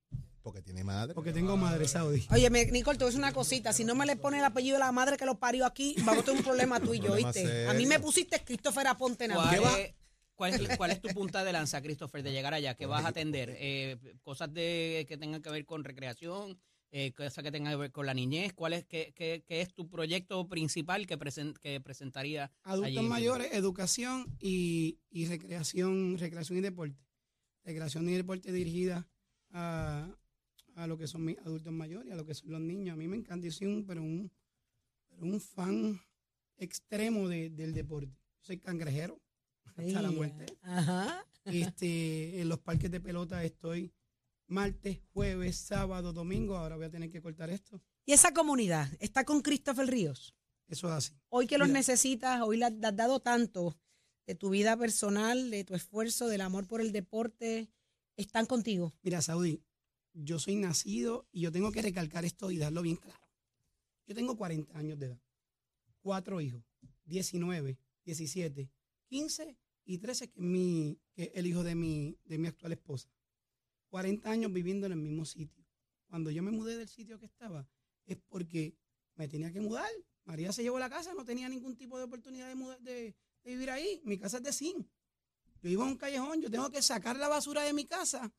Porque 0.42 0.62
tiene 0.62 0.82
madre. 0.84 1.14
porque 1.14 1.32
tengo 1.32 1.56
madre 1.56 1.86
saudí. 1.88 2.26
Oye, 2.30 2.48
me- 2.50 2.64
Nicole, 2.66 2.96
te 2.96 3.04
voy 3.04 3.08
a 3.08 3.10
decir 3.10 3.18
una 3.20 3.32
cosita. 3.32 3.72
Si 3.72 3.84
no 3.84 3.94
me 3.94 4.06
le 4.06 4.16
pone 4.16 4.38
el 4.38 4.44
apellido 4.44 4.74
de 4.76 4.80
la 4.80 4.92
madre 4.92 5.16
que 5.16 5.26
lo 5.26 5.38
parió 5.38 5.66
aquí, 5.66 5.94
vamos 6.04 6.22
a 6.22 6.24
tener 6.24 6.38
un 6.40 6.44
problema 6.44 6.80
tú 6.80 6.94
y 6.94 6.98
yo, 6.98 7.06
Problema 7.08 7.28
¿oíste? 7.28 7.66
A 7.68 7.72
mí 7.74 7.80
serio. 7.80 7.88
me 7.88 8.00
pusiste 8.00 8.42
Christopher 8.44 8.86
Aponte 8.86 9.28
nada 9.28 9.44
más. 9.44 9.56
¿Cuál, 9.60 9.64
va? 9.74 9.80
es, 9.80 9.94
cuál, 10.34 10.76
cuál 10.78 10.90
es 10.92 11.00
tu 11.02 11.08
punta 11.08 11.44
de 11.44 11.52
lanza, 11.52 11.82
Christopher, 11.82 12.22
de 12.22 12.32
llegar 12.32 12.54
allá? 12.54 12.74
¿Qué 12.74 12.86
vas 12.86 13.04
a 13.04 13.08
atender? 13.08 13.54
Eh, 13.58 13.98
¿Cosas 14.22 14.52
de, 14.54 15.04
que 15.06 15.18
tengan 15.18 15.42
que 15.42 15.50
ver 15.50 15.66
con 15.66 15.84
recreación? 15.84 16.58
Eh, 16.90 17.12
¿Cosas 17.12 17.44
que 17.44 17.52
tengan 17.52 17.74
que 17.74 17.76
ver 17.76 17.92
con 17.92 18.06
la 18.06 18.14
niñez? 18.14 18.54
¿Cuál 18.54 18.72
es, 18.72 18.86
qué, 18.86 19.12
qué- 19.14 19.44
qué 19.46 19.60
es 19.60 19.74
tu 19.74 19.90
proyecto 19.90 20.48
principal 20.48 21.06
que, 21.06 21.18
presen- 21.18 21.52
que 21.58 21.82
presentaría? 21.82 22.50
Adultos 22.62 22.96
allí 22.96 23.06
mayores, 23.06 23.52
educación 23.52 24.34
y, 24.40 24.98
y 25.10 25.26
recreación, 25.26 26.16
recreación 26.16 26.56
y 26.58 26.62
deporte. 26.62 26.96
Recreación 27.68 28.08
y 28.08 28.14
deporte 28.14 28.50
dirigida 28.50 29.06
a, 29.50 30.08
a 30.74 30.86
lo 30.86 30.96
que 30.96 31.06
son 31.06 31.22
mis 31.22 31.36
adultos 31.40 31.70
mayores, 31.70 32.10
a 32.10 32.16
lo 32.16 32.24
que 32.24 32.32
son 32.32 32.50
los 32.50 32.62
niños. 32.62 32.94
A 32.94 32.96
mí 32.96 33.06
me 33.06 33.16
encanta, 33.18 33.44
yo 33.44 33.52
soy 33.52 33.66
un, 33.66 33.84
pero 33.84 34.00
un, 34.02 34.32
pero 35.06 35.22
un 35.26 35.38
fan 35.38 36.00
extremo 36.56 37.28
de- 37.28 37.50
del 37.50 37.74
deporte. 37.74 38.08
Yo 38.40 38.46
soy 38.46 38.58
cangrejero 38.58 39.20
hasta 39.76 40.00
la 40.00 40.10
muerte. 40.10 40.46
Ajá. 40.62 41.26
Este, 41.44 42.40
en 42.40 42.48
los 42.48 42.58
parques 42.58 42.90
de 42.90 43.00
pelota 43.00 43.44
estoy 43.44 43.92
martes, 44.46 45.00
jueves, 45.12 45.56
sábado, 45.56 46.14
domingo. 46.14 46.56
Ahora 46.56 46.76
voy 46.76 46.86
a 46.86 46.90
tener 46.90 47.10
que 47.10 47.20
cortar 47.20 47.50
esto. 47.50 47.82
Y 48.06 48.12
esa 48.14 48.32
comunidad 48.32 48.88
está 48.98 49.24
con 49.26 49.42
Christopher 49.42 49.86
Ríos. 49.86 50.34
Eso 50.68 50.88
es 50.88 50.94
así. 50.94 51.12
Hoy 51.28 51.46
que 51.46 51.58
los 51.58 51.68
Mira. 51.68 51.80
necesitas, 51.80 52.40
hoy 52.40 52.56
le 52.56 52.64
has 52.64 52.80
dado 52.80 53.20
tanto 53.20 53.76
de 54.28 54.34
tu 54.34 54.50
vida 54.50 54.76
personal, 54.76 55.50
de 55.50 55.64
tu 55.64 55.74
esfuerzo, 55.74 56.28
del 56.28 56.42
amor 56.42 56.66
por 56.66 56.82
el 56.82 56.92
deporte, 56.92 57.70
están 58.14 58.44
contigo. 58.44 58.92
Mira, 59.02 59.22
Saudi, 59.22 59.62
yo 60.12 60.38
soy 60.38 60.56
nacido 60.56 61.26
y 61.32 61.40
yo 61.40 61.50
tengo 61.50 61.72
que 61.72 61.80
recalcar 61.80 62.26
esto 62.26 62.50
y 62.50 62.58
darlo 62.58 62.82
bien 62.82 62.96
claro. 62.96 63.26
Yo 64.06 64.14
tengo 64.14 64.36
40 64.36 64.76
años 64.78 64.98
de 64.98 65.06
edad, 65.06 65.20
cuatro 66.02 66.42
hijos, 66.42 66.62
19, 67.06 67.78
17, 68.04 68.70
15 69.06 69.56
y 69.86 69.96
13, 69.96 70.28
que 70.28 70.38
es, 70.40 70.44
mi, 70.44 70.98
que 71.14 71.22
es 71.22 71.30
el 71.32 71.46
hijo 71.46 71.62
de 71.64 71.74
mi, 71.74 72.18
de 72.26 72.36
mi 72.36 72.48
actual 72.48 72.72
esposa. 72.72 73.08
40 73.88 74.30
años 74.30 74.52
viviendo 74.52 74.84
en 74.86 74.92
el 74.92 74.98
mismo 74.98 75.24
sitio. 75.24 75.64
Cuando 76.06 76.30
yo 76.30 76.42
me 76.42 76.50
mudé 76.50 76.76
del 76.76 76.88
sitio 76.88 77.18
que 77.18 77.24
estaba, 77.24 77.66
es 78.04 78.18
porque 78.28 78.76
me 79.14 79.26
tenía 79.26 79.50
que 79.50 79.62
mudar. 79.62 79.88
María 80.26 80.52
se 80.52 80.62
llevó 80.62 80.78
la 80.78 80.90
casa, 80.90 81.14
no 81.14 81.24
tenía 81.24 81.48
ningún 81.48 81.76
tipo 81.76 81.96
de 81.96 82.04
oportunidad 82.04 82.48
de, 82.48 82.54
mudar- 82.56 82.78
de 82.80 83.14
vivir 83.48 83.70
ahí. 83.70 84.00
Mi 84.04 84.18
casa 84.18 84.38
es 84.38 84.42
de 84.42 84.52
zinc. 84.52 84.86
Yo 85.62 85.70
vivo 85.70 85.82
en 85.82 85.90
un 85.90 85.96
callejón, 85.96 86.40
yo 86.40 86.50
tengo 86.50 86.70
que 86.70 86.82
sacar 86.82 87.16
la 87.16 87.28
basura 87.28 87.62
de 87.62 87.72
mi 87.72 87.84
casa 87.84 88.32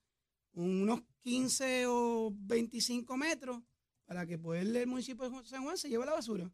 unos 0.54 1.02
15 1.19 1.86
o 1.88 2.34
25 2.34 3.17
metros 3.17 3.62
para 4.06 4.26
que 4.26 4.38
poder 4.38 4.76
el 4.76 4.88
municipio 4.88 5.30
de 5.30 5.45
San 5.45 5.63
Juan 5.63 5.78
se 5.78 5.89
lleve 5.89 6.06
la 6.06 6.13
basura. 6.13 6.52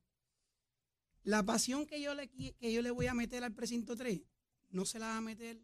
La 1.24 1.44
pasión 1.44 1.86
que 1.86 2.02
yo 2.02 2.14
le, 2.14 2.30
que 2.30 2.74
yo 2.74 2.82
le 2.82 2.92
voy 2.92 3.08
a 3.08 3.14
meter 3.14 3.44
al 3.44 3.54
precinto 3.54 3.96
3, 3.96 4.22
no 4.70 4.86
se 4.86 5.00
la 5.00 5.08
va 5.08 5.18
a 5.18 5.22
meter, 5.22 5.60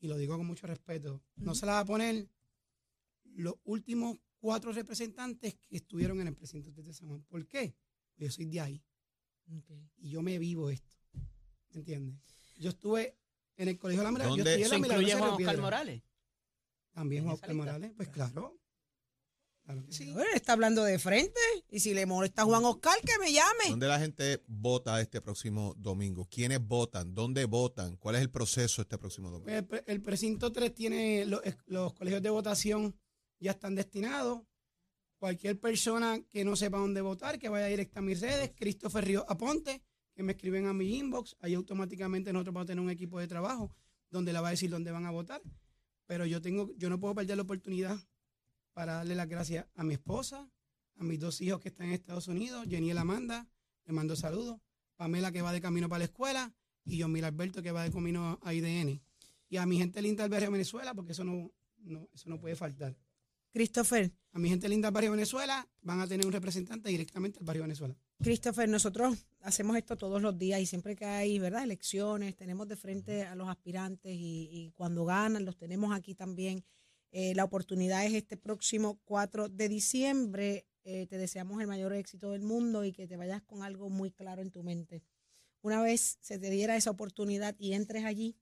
y 0.00 0.08
lo 0.08 0.16
digo 0.16 0.36
con 0.36 0.46
mucho 0.46 0.66
respeto, 0.66 1.22
no 1.36 1.54
se 1.54 1.66
la 1.66 1.72
va 1.72 1.80
a 1.80 1.84
poner 1.84 2.28
los 3.24 3.54
últimos 3.64 4.18
cuatro 4.38 4.72
representantes 4.72 5.54
que 5.54 5.76
estuvieron 5.76 6.20
en 6.20 6.28
el 6.28 6.34
precinto 6.34 6.72
3 6.72 6.86
de 6.86 6.94
San 6.94 7.08
Juan. 7.08 7.22
¿Por 7.28 7.46
qué? 7.46 7.76
Yo 8.16 8.30
soy 8.30 8.46
de 8.46 8.60
ahí 8.60 8.82
y 9.98 10.10
yo 10.10 10.22
me 10.22 10.38
vivo 10.38 10.70
esto. 10.70 10.96
¿Me 11.72 11.78
entiendes? 11.80 12.16
Yo 12.58 12.70
estuve 12.70 13.16
en 13.56 13.68
el 13.68 13.78
Colegio 13.78 14.00
de 14.00 14.04
la 14.04 14.12
Milagrosa. 14.12 14.36
Yo 14.38 14.44
¿Dónde? 14.44 14.50
estudié 14.62 14.66
en 14.66 14.82
¿Eso 14.82 14.88
la 14.88 14.94
incluye 14.94 15.12
Juan 15.12 15.22
Oscar 15.30 15.36
Piedra. 15.36 15.62
Morales? 15.62 16.02
También 16.92 17.22
Juan 17.24 17.34
Oscar? 17.34 17.54
Morales, 17.54 17.92
pues 17.96 18.08
claro. 18.08 18.58
Claro 19.64 19.84
que 19.86 19.92
sí. 19.92 20.12
Bueno, 20.12 20.28
él 20.28 20.36
está 20.36 20.52
hablando 20.54 20.82
de 20.84 20.98
frente. 20.98 21.40
Y 21.70 21.80
si 21.80 21.94
le 21.94 22.04
molesta 22.04 22.42
a 22.42 22.44
Juan 22.44 22.64
Oscar, 22.64 22.94
que 23.00 23.16
me 23.20 23.32
llame. 23.32 23.70
¿Dónde 23.70 23.86
la 23.86 23.98
gente 24.00 24.42
vota 24.48 25.00
este 25.00 25.20
próximo 25.20 25.74
domingo? 25.78 26.26
¿Quiénes 26.28 26.60
votan? 26.60 27.14
¿Dónde 27.14 27.44
votan? 27.44 27.96
¿Cuál 27.96 28.16
es 28.16 28.22
el 28.22 28.30
proceso 28.30 28.82
este 28.82 28.98
próximo 28.98 29.30
domingo? 29.30 29.44
Pues, 29.46 29.56
El, 29.58 29.66
pre- 29.66 29.84
el 29.86 30.02
precinto 30.02 30.50
3 30.52 30.74
tiene 30.74 31.24
los, 31.26 31.40
los 31.66 31.92
colegios 31.94 32.22
de 32.22 32.30
votación 32.30 32.98
ya 33.38 33.52
están 33.52 33.74
destinados. 33.76 34.42
Cualquier 35.18 35.58
persona 35.60 36.20
que 36.30 36.44
no 36.44 36.56
sepa 36.56 36.78
dónde 36.78 37.00
votar, 37.00 37.38
que 37.38 37.48
vaya 37.48 37.66
directo 37.66 38.00
a 38.00 38.02
mis 38.02 38.20
redes, 38.20 38.50
Christopher 38.56 39.04
Río 39.04 39.24
Aponte, 39.28 39.80
que 40.14 40.22
me 40.22 40.32
escriben 40.32 40.66
a 40.66 40.72
mi 40.72 40.98
inbox, 40.98 41.36
ahí 41.40 41.54
automáticamente 41.54 42.32
nosotros 42.32 42.54
vamos 42.54 42.64
a 42.64 42.68
tener 42.68 42.84
un 42.84 42.90
equipo 42.90 43.18
de 43.18 43.26
trabajo 43.26 43.74
donde 44.10 44.32
le 44.32 44.40
va 44.40 44.48
a 44.48 44.50
decir 44.50 44.70
dónde 44.70 44.90
van 44.90 45.06
a 45.06 45.10
votar. 45.10 45.42
Pero 46.06 46.26
yo 46.26 46.40
tengo, 46.42 46.70
yo 46.76 46.90
no 46.90 47.00
puedo 47.00 47.14
perder 47.14 47.36
la 47.36 47.42
oportunidad 47.42 47.98
para 48.72 48.94
darle 48.94 49.14
las 49.14 49.28
gracias 49.28 49.66
a 49.74 49.84
mi 49.84 49.94
esposa, 49.94 50.50
a 50.96 51.04
mis 51.04 51.18
dos 51.18 51.40
hijos 51.40 51.60
que 51.60 51.68
están 51.68 51.88
en 51.88 51.94
Estados 51.94 52.28
Unidos, 52.28 52.66
Jenny 52.68 52.90
Amanda, 52.90 53.48
le 53.86 53.92
mando 53.92 54.14
saludos, 54.16 54.60
Pamela 54.96 55.32
que 55.32 55.42
va 55.42 55.52
de 55.52 55.60
camino 55.60 55.88
para 55.88 56.00
la 56.00 56.04
escuela 56.04 56.52
y 56.84 57.00
John 57.00 57.12
Mil 57.12 57.24
Alberto 57.24 57.62
que 57.62 57.72
va 57.72 57.82
de 57.82 57.90
camino 57.90 58.38
a 58.42 58.54
IDN. 58.54 59.00
Y 59.48 59.56
a 59.56 59.66
mi 59.66 59.78
gente 59.78 60.00
linda 60.00 60.28
del 60.28 60.50
Venezuela, 60.50 60.94
porque 60.94 61.12
eso 61.12 61.24
no, 61.24 61.50
no, 61.78 62.08
eso 62.12 62.28
no 62.28 62.38
puede 62.38 62.56
faltar. 62.56 62.96
Christopher, 63.52 64.10
A 64.32 64.38
mi 64.38 64.48
gente 64.48 64.66
linda 64.66 64.88
del 64.88 64.94
barrio 64.94 65.10
Venezuela 65.10 65.68
van 65.82 66.00
a 66.00 66.06
tener 66.06 66.24
un 66.24 66.32
representante 66.32 66.88
directamente 66.88 67.38
del 67.38 67.44
barrio 67.44 67.62
Venezuela. 67.64 67.94
Christopher, 68.22 68.66
nosotros 68.66 69.26
hacemos 69.40 69.76
esto 69.76 69.96
todos 69.96 70.22
los 70.22 70.38
días 70.38 70.58
y 70.60 70.64
siempre 70.64 70.96
que 70.96 71.04
hay, 71.04 71.38
¿verdad? 71.38 71.62
Elecciones, 71.62 72.34
tenemos 72.34 72.66
de 72.66 72.76
frente 72.76 73.24
a 73.24 73.34
los 73.34 73.50
aspirantes 73.50 74.10
y, 74.10 74.48
y 74.50 74.70
cuando 74.70 75.04
ganan, 75.04 75.44
los 75.44 75.58
tenemos 75.58 75.94
aquí 75.94 76.14
también. 76.14 76.64
Eh, 77.10 77.34
la 77.34 77.44
oportunidad 77.44 78.06
es 78.06 78.14
este 78.14 78.38
próximo 78.38 78.98
4 79.04 79.50
de 79.50 79.68
diciembre. 79.68 80.66
Eh, 80.84 81.06
te 81.06 81.18
deseamos 81.18 81.60
el 81.60 81.66
mayor 81.66 81.92
éxito 81.92 82.30
del 82.30 82.42
mundo 82.42 82.86
y 82.86 82.92
que 82.92 83.06
te 83.06 83.18
vayas 83.18 83.42
con 83.42 83.62
algo 83.62 83.90
muy 83.90 84.10
claro 84.10 84.40
en 84.40 84.50
tu 84.50 84.62
mente. 84.62 85.02
Una 85.60 85.82
vez 85.82 86.16
se 86.22 86.38
te 86.38 86.48
diera 86.48 86.74
esa 86.74 86.90
oportunidad 86.90 87.54
y 87.58 87.74
entres 87.74 88.06
allí, 88.06 88.34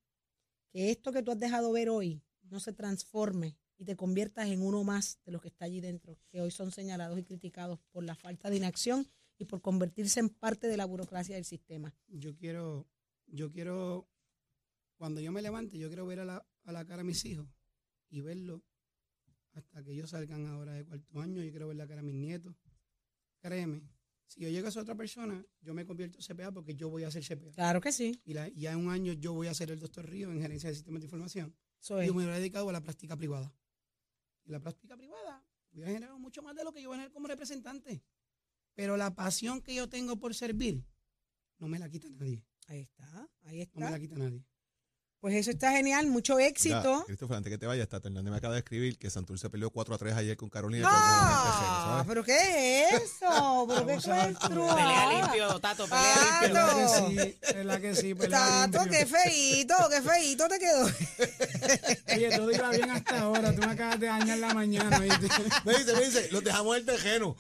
que 0.71 0.93
esto 0.93 1.13
que 1.13 1.25
tú 1.25 1.33
has 1.33 1.39
dejado 1.41 1.73
ver 1.73 1.91
hoy 1.91 2.23
no 2.43 2.61
se 2.61 2.73
transforme 2.73 3.59
y 3.81 3.85
te 3.87 3.97
conviertas 3.97 4.47
en 4.51 4.61
uno 4.61 4.85
más 4.85 5.19
de 5.25 5.33
los 5.33 5.41
que 5.41 5.49
está 5.49 5.65
allí 5.65 5.81
dentro, 5.81 6.19
que 6.29 6.43
hoy 6.43 6.51
son 6.51 6.71
señalados 6.71 7.19
y 7.19 7.25
criticados 7.25 7.81
por 7.93 8.05
la 8.05 8.15
falta 8.15 8.51
de 8.51 8.59
inacción 8.59 9.09
y 9.39 9.47
por 9.47 9.63
convertirse 9.63 10.21
en 10.21 10.29
parte 10.29 10.67
de 10.69 10.77
la 10.77 10.85
burocracia 10.85 11.35
del 11.35 11.47
sistema. 11.47 11.95
Yo 12.09 12.37
quiero, 12.37 12.87
yo 13.27 13.51
quiero, 13.51 14.07
cuando 14.99 15.23
yo 15.23 15.33
me 15.33 15.41
levante, 15.41 15.79
yo 15.79 15.89
quiero 15.89 16.05
ver 16.07 16.21
a 16.21 16.25
la, 16.27 16.47
a 16.65 16.73
la 16.73 16.85
cara 16.85 17.01
a 17.01 17.05
mis 17.05 17.25
hijos 17.25 17.49
y 18.11 18.21
verlo 18.21 18.63
hasta 19.55 19.83
que 19.83 19.93
ellos 19.93 20.11
salgan 20.11 20.47
ahora 20.47 20.75
de 20.75 20.85
cuarto 20.85 21.19
año. 21.21 21.43
Yo 21.43 21.51
quiero 21.51 21.69
ver 21.69 21.79
la 21.79 21.87
cara 21.89 22.01
a 22.01 22.05
mis 22.05 22.15
nietos. 22.17 22.55
Créeme, 23.41 23.83
si 24.27 24.41
yo 24.43 24.49
llego 24.51 24.69
a 24.69 24.71
ser 24.71 24.83
otra 24.83 24.95
persona, 24.95 25.43
yo 25.63 25.73
me 25.73 25.87
convierto 25.87 26.19
en 26.19 26.23
CPA 26.37 26.53
porque 26.53 26.75
yo 26.77 26.91
voy 26.91 27.05
a 27.05 27.11
ser 27.11 27.25
CPA. 27.25 27.51
Claro 27.53 27.81
que 27.81 27.93
sí. 27.93 28.21
Y 28.27 28.35
la- 28.35 28.49
ya 28.49 28.73
en 28.73 28.79
un 28.79 28.91
año 28.91 29.15
yo 29.15 29.33
voy 29.33 29.47
a 29.47 29.55
ser 29.55 29.71
el 29.71 29.79
doctor 29.81 30.07
Río 30.09 30.31
en 30.31 30.41
gerencia 30.43 30.69
de 30.69 30.75
sistemas 30.77 31.01
de 31.01 31.07
información. 31.07 31.57
Es. 31.81 31.89
Yo 31.89 32.13
me 32.15 32.27
voy 32.27 32.35
dedicado 32.35 32.69
a 32.69 32.73
la 32.73 32.83
práctica 32.83 33.17
privada. 33.17 33.51
Y 34.51 34.53
la 34.53 34.59
práctica 34.59 34.97
privada 34.97 35.47
voy 35.71 35.85
a 35.85 35.87
generar 35.87 36.19
mucho 36.19 36.43
más 36.43 36.57
de 36.57 36.65
lo 36.65 36.73
que 36.73 36.83
yo 36.83 36.89
voy 36.89 36.97
a 36.97 36.99
generar 36.99 37.13
como 37.13 37.29
representante. 37.29 38.03
Pero 38.75 38.97
la 38.97 39.15
pasión 39.15 39.63
que 39.63 39.77
yo 39.77 39.89
tengo 39.89 40.17
por 40.19 40.35
servir, 40.35 40.85
no 41.59 41.69
me 41.69 41.79
la 41.79 41.89
quita 41.89 42.09
nadie. 42.11 42.45
Ahí 42.67 42.81
está, 42.81 43.31
ahí 43.43 43.59
No 43.75 43.81
me 43.81 43.87
está. 43.87 43.91
la 43.91 44.01
quita 44.01 44.17
nadie. 44.17 44.45
Pues 45.21 45.35
eso 45.35 45.51
está 45.51 45.71
genial, 45.73 46.07
mucho 46.07 46.39
éxito. 46.39 47.01
Ya, 47.01 47.05
Christopher, 47.05 47.37
antes 47.37 47.51
que 47.53 47.59
te 47.59 47.67
vayas, 47.67 47.87
Tata 47.89 48.09
Hernández 48.09 48.31
me 48.31 48.39
acaba 48.39 48.55
de 48.55 48.61
escribir 48.61 48.97
que 48.97 49.11
Santurce 49.11 49.51
peleó 49.51 49.69
4 49.69 49.95
a 49.95 49.99
3 49.99 50.15
ayer 50.15 50.35
con 50.39 50.49
Carolina. 50.49 50.89
¡Ah! 50.91 52.03
¿Pero 52.09 52.25
qué 52.25 52.85
es 52.89 53.03
eso? 53.03 53.67
¿Pero 53.69 53.87
qué 53.87 53.97
claustro? 53.99 54.67
Pelea 54.75 55.13
limpio, 55.13 55.61
Tato, 55.61 55.85
pelea 55.85 56.15
Ah, 56.17 56.41
limpio. 56.43 56.55
Tato. 56.55 56.73
¿Verdad 56.73 56.75
que 56.75 56.89
sí? 56.89 57.55
¿Verdad 57.55 57.81
que 57.83 57.95
sí? 57.95 58.15
Pelea 58.15 58.39
Tato, 58.71 58.79
limpio. 58.85 58.99
qué 58.99 59.07
feíto, 59.07 59.75
qué 59.91 60.01
feíto 60.01 60.49
te 60.49 60.59
quedó. 60.59 60.85
Oye, 62.17 62.37
todo 62.39 62.51
iba 62.53 62.71
bien 62.71 62.91
hasta 62.91 63.21
ahora. 63.21 63.55
Tú 63.55 63.61
me 63.61 63.73
acabas 63.73 64.01
de 64.01 64.07
dañar 64.07 64.39
la 64.39 64.55
mañana. 64.55 64.99
Me 65.01 65.05
dice, 65.75 65.93
me 65.95 66.01
dice, 66.07 66.29
los 66.33 66.43
dejamos 66.43 66.79
el 66.79 66.87
tejeno. 66.87 67.37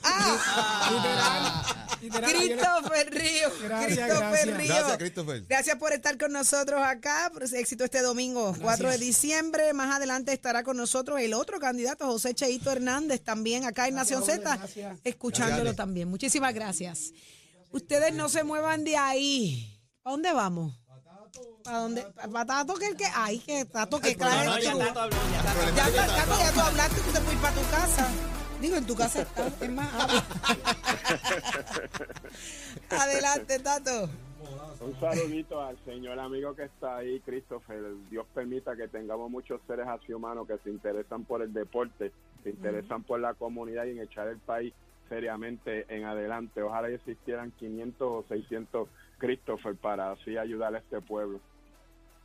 Literal. 0.91 1.87
Literal 2.01 2.31
Christopher 2.31 3.11
Río. 3.11 3.49
Gracias, 3.63 3.99
Christopher 3.99 4.31
gracias. 4.31 4.57
Río. 4.57 4.75
Gracias, 4.75 4.99
Christopher. 4.99 5.45
Gracias 5.49 5.77
por 5.77 5.93
estar 5.93 6.19
con 6.19 6.33
nosotros 6.33 6.81
acá. 6.83 7.31
Pues, 7.33 7.53
éxito 7.53 7.85
este 7.85 8.03
domingo, 8.03 8.55
4 8.61 8.91
de 8.91 8.99
diciembre. 8.99 9.73
Más 9.73 9.97
adelante 9.97 10.33
estará 10.33 10.63
con 10.63 10.77
nosotros 10.77 11.21
el 11.21 11.35
otro 11.35 11.59
candidato, 11.59 12.07
José 12.07 12.35
Cheito 12.35 12.71
Hernández, 12.71 13.23
también 13.23 13.65
acá 13.65 13.89
en 13.89 13.95
Nación 13.95 14.23
Gracias, 14.25 14.43
Z, 14.43 14.57
gracias. 14.57 14.99
escuchándolo 15.05 15.63
Gracias, 15.63 15.77
también. 15.77 16.09
Muchísimas 16.09 16.55
gracias. 16.55 17.13
Ustedes 17.71 18.15
no 18.15 18.29
se 18.29 18.43
muevan 18.43 18.85
de 18.85 18.97
ahí. 18.97 19.81
¿A 20.05 20.11
dónde 20.11 20.33
vamos? 20.33 20.81
¿Para 21.63 21.79
dónde? 21.79 22.03
¿Para 22.33 22.45
Tato 22.47 22.75
que 22.75 22.87
el 22.87 22.97
que? 22.97 23.05
Ay, 23.15 23.39
que 23.41 23.65
Tato 23.67 24.01
que 24.01 24.17
no, 24.17 24.59
ya 24.59 24.95
Tato 24.95 25.11
ya 25.71 26.53
tú 26.53 26.61
hablaste, 26.61 27.01
tú 27.01 27.13
te 27.13 27.21
fuiste 27.21 27.43
para 27.43 27.55
tu 27.55 27.71
casa. 27.71 28.09
Digo, 28.61 28.77
en 28.77 28.87
tu 28.87 28.95
casa 28.95 29.23
está. 29.23 29.47
Es 29.47 29.73
más. 29.73 29.91
Adelante, 32.91 33.59
Tato. 33.59 34.09
Un 34.81 34.99
saludito 34.99 35.61
al 35.61 35.77
señor 35.85 36.19
amigo 36.19 36.55
que 36.55 36.65
está 36.65 36.97
ahí, 36.99 37.21
Christopher. 37.21 37.83
Dios 38.11 38.27
permita 38.35 38.75
que 38.77 38.89
tengamos 38.89 39.31
muchos 39.31 39.61
seres 39.67 39.87
así 39.87 40.13
humanos 40.13 40.47
que 40.47 40.57
se 40.59 40.71
interesan 40.71 41.25
por 41.25 41.43
el 41.43 41.53
deporte, 41.53 42.13
se 42.43 42.51
interesan 42.51 43.03
por 43.03 43.21
la 43.21 43.35
comunidad 43.35 43.85
y 43.85 43.91
en 43.91 44.01
echar 44.01 44.29
el 44.29 44.39
país 44.39 44.73
seriamente 45.09 45.85
en 45.89 46.05
adelante. 46.05 46.63
Ojalá 46.63 46.89
existieran 46.89 47.51
500 47.53 48.01
o 48.01 48.25
600 48.29 48.89
Christopher 49.19 49.77
para 49.77 50.13
así 50.13 50.39
ayudar 50.39 50.75
a 50.75 50.79
este 50.79 51.01
pueblo. 51.03 51.41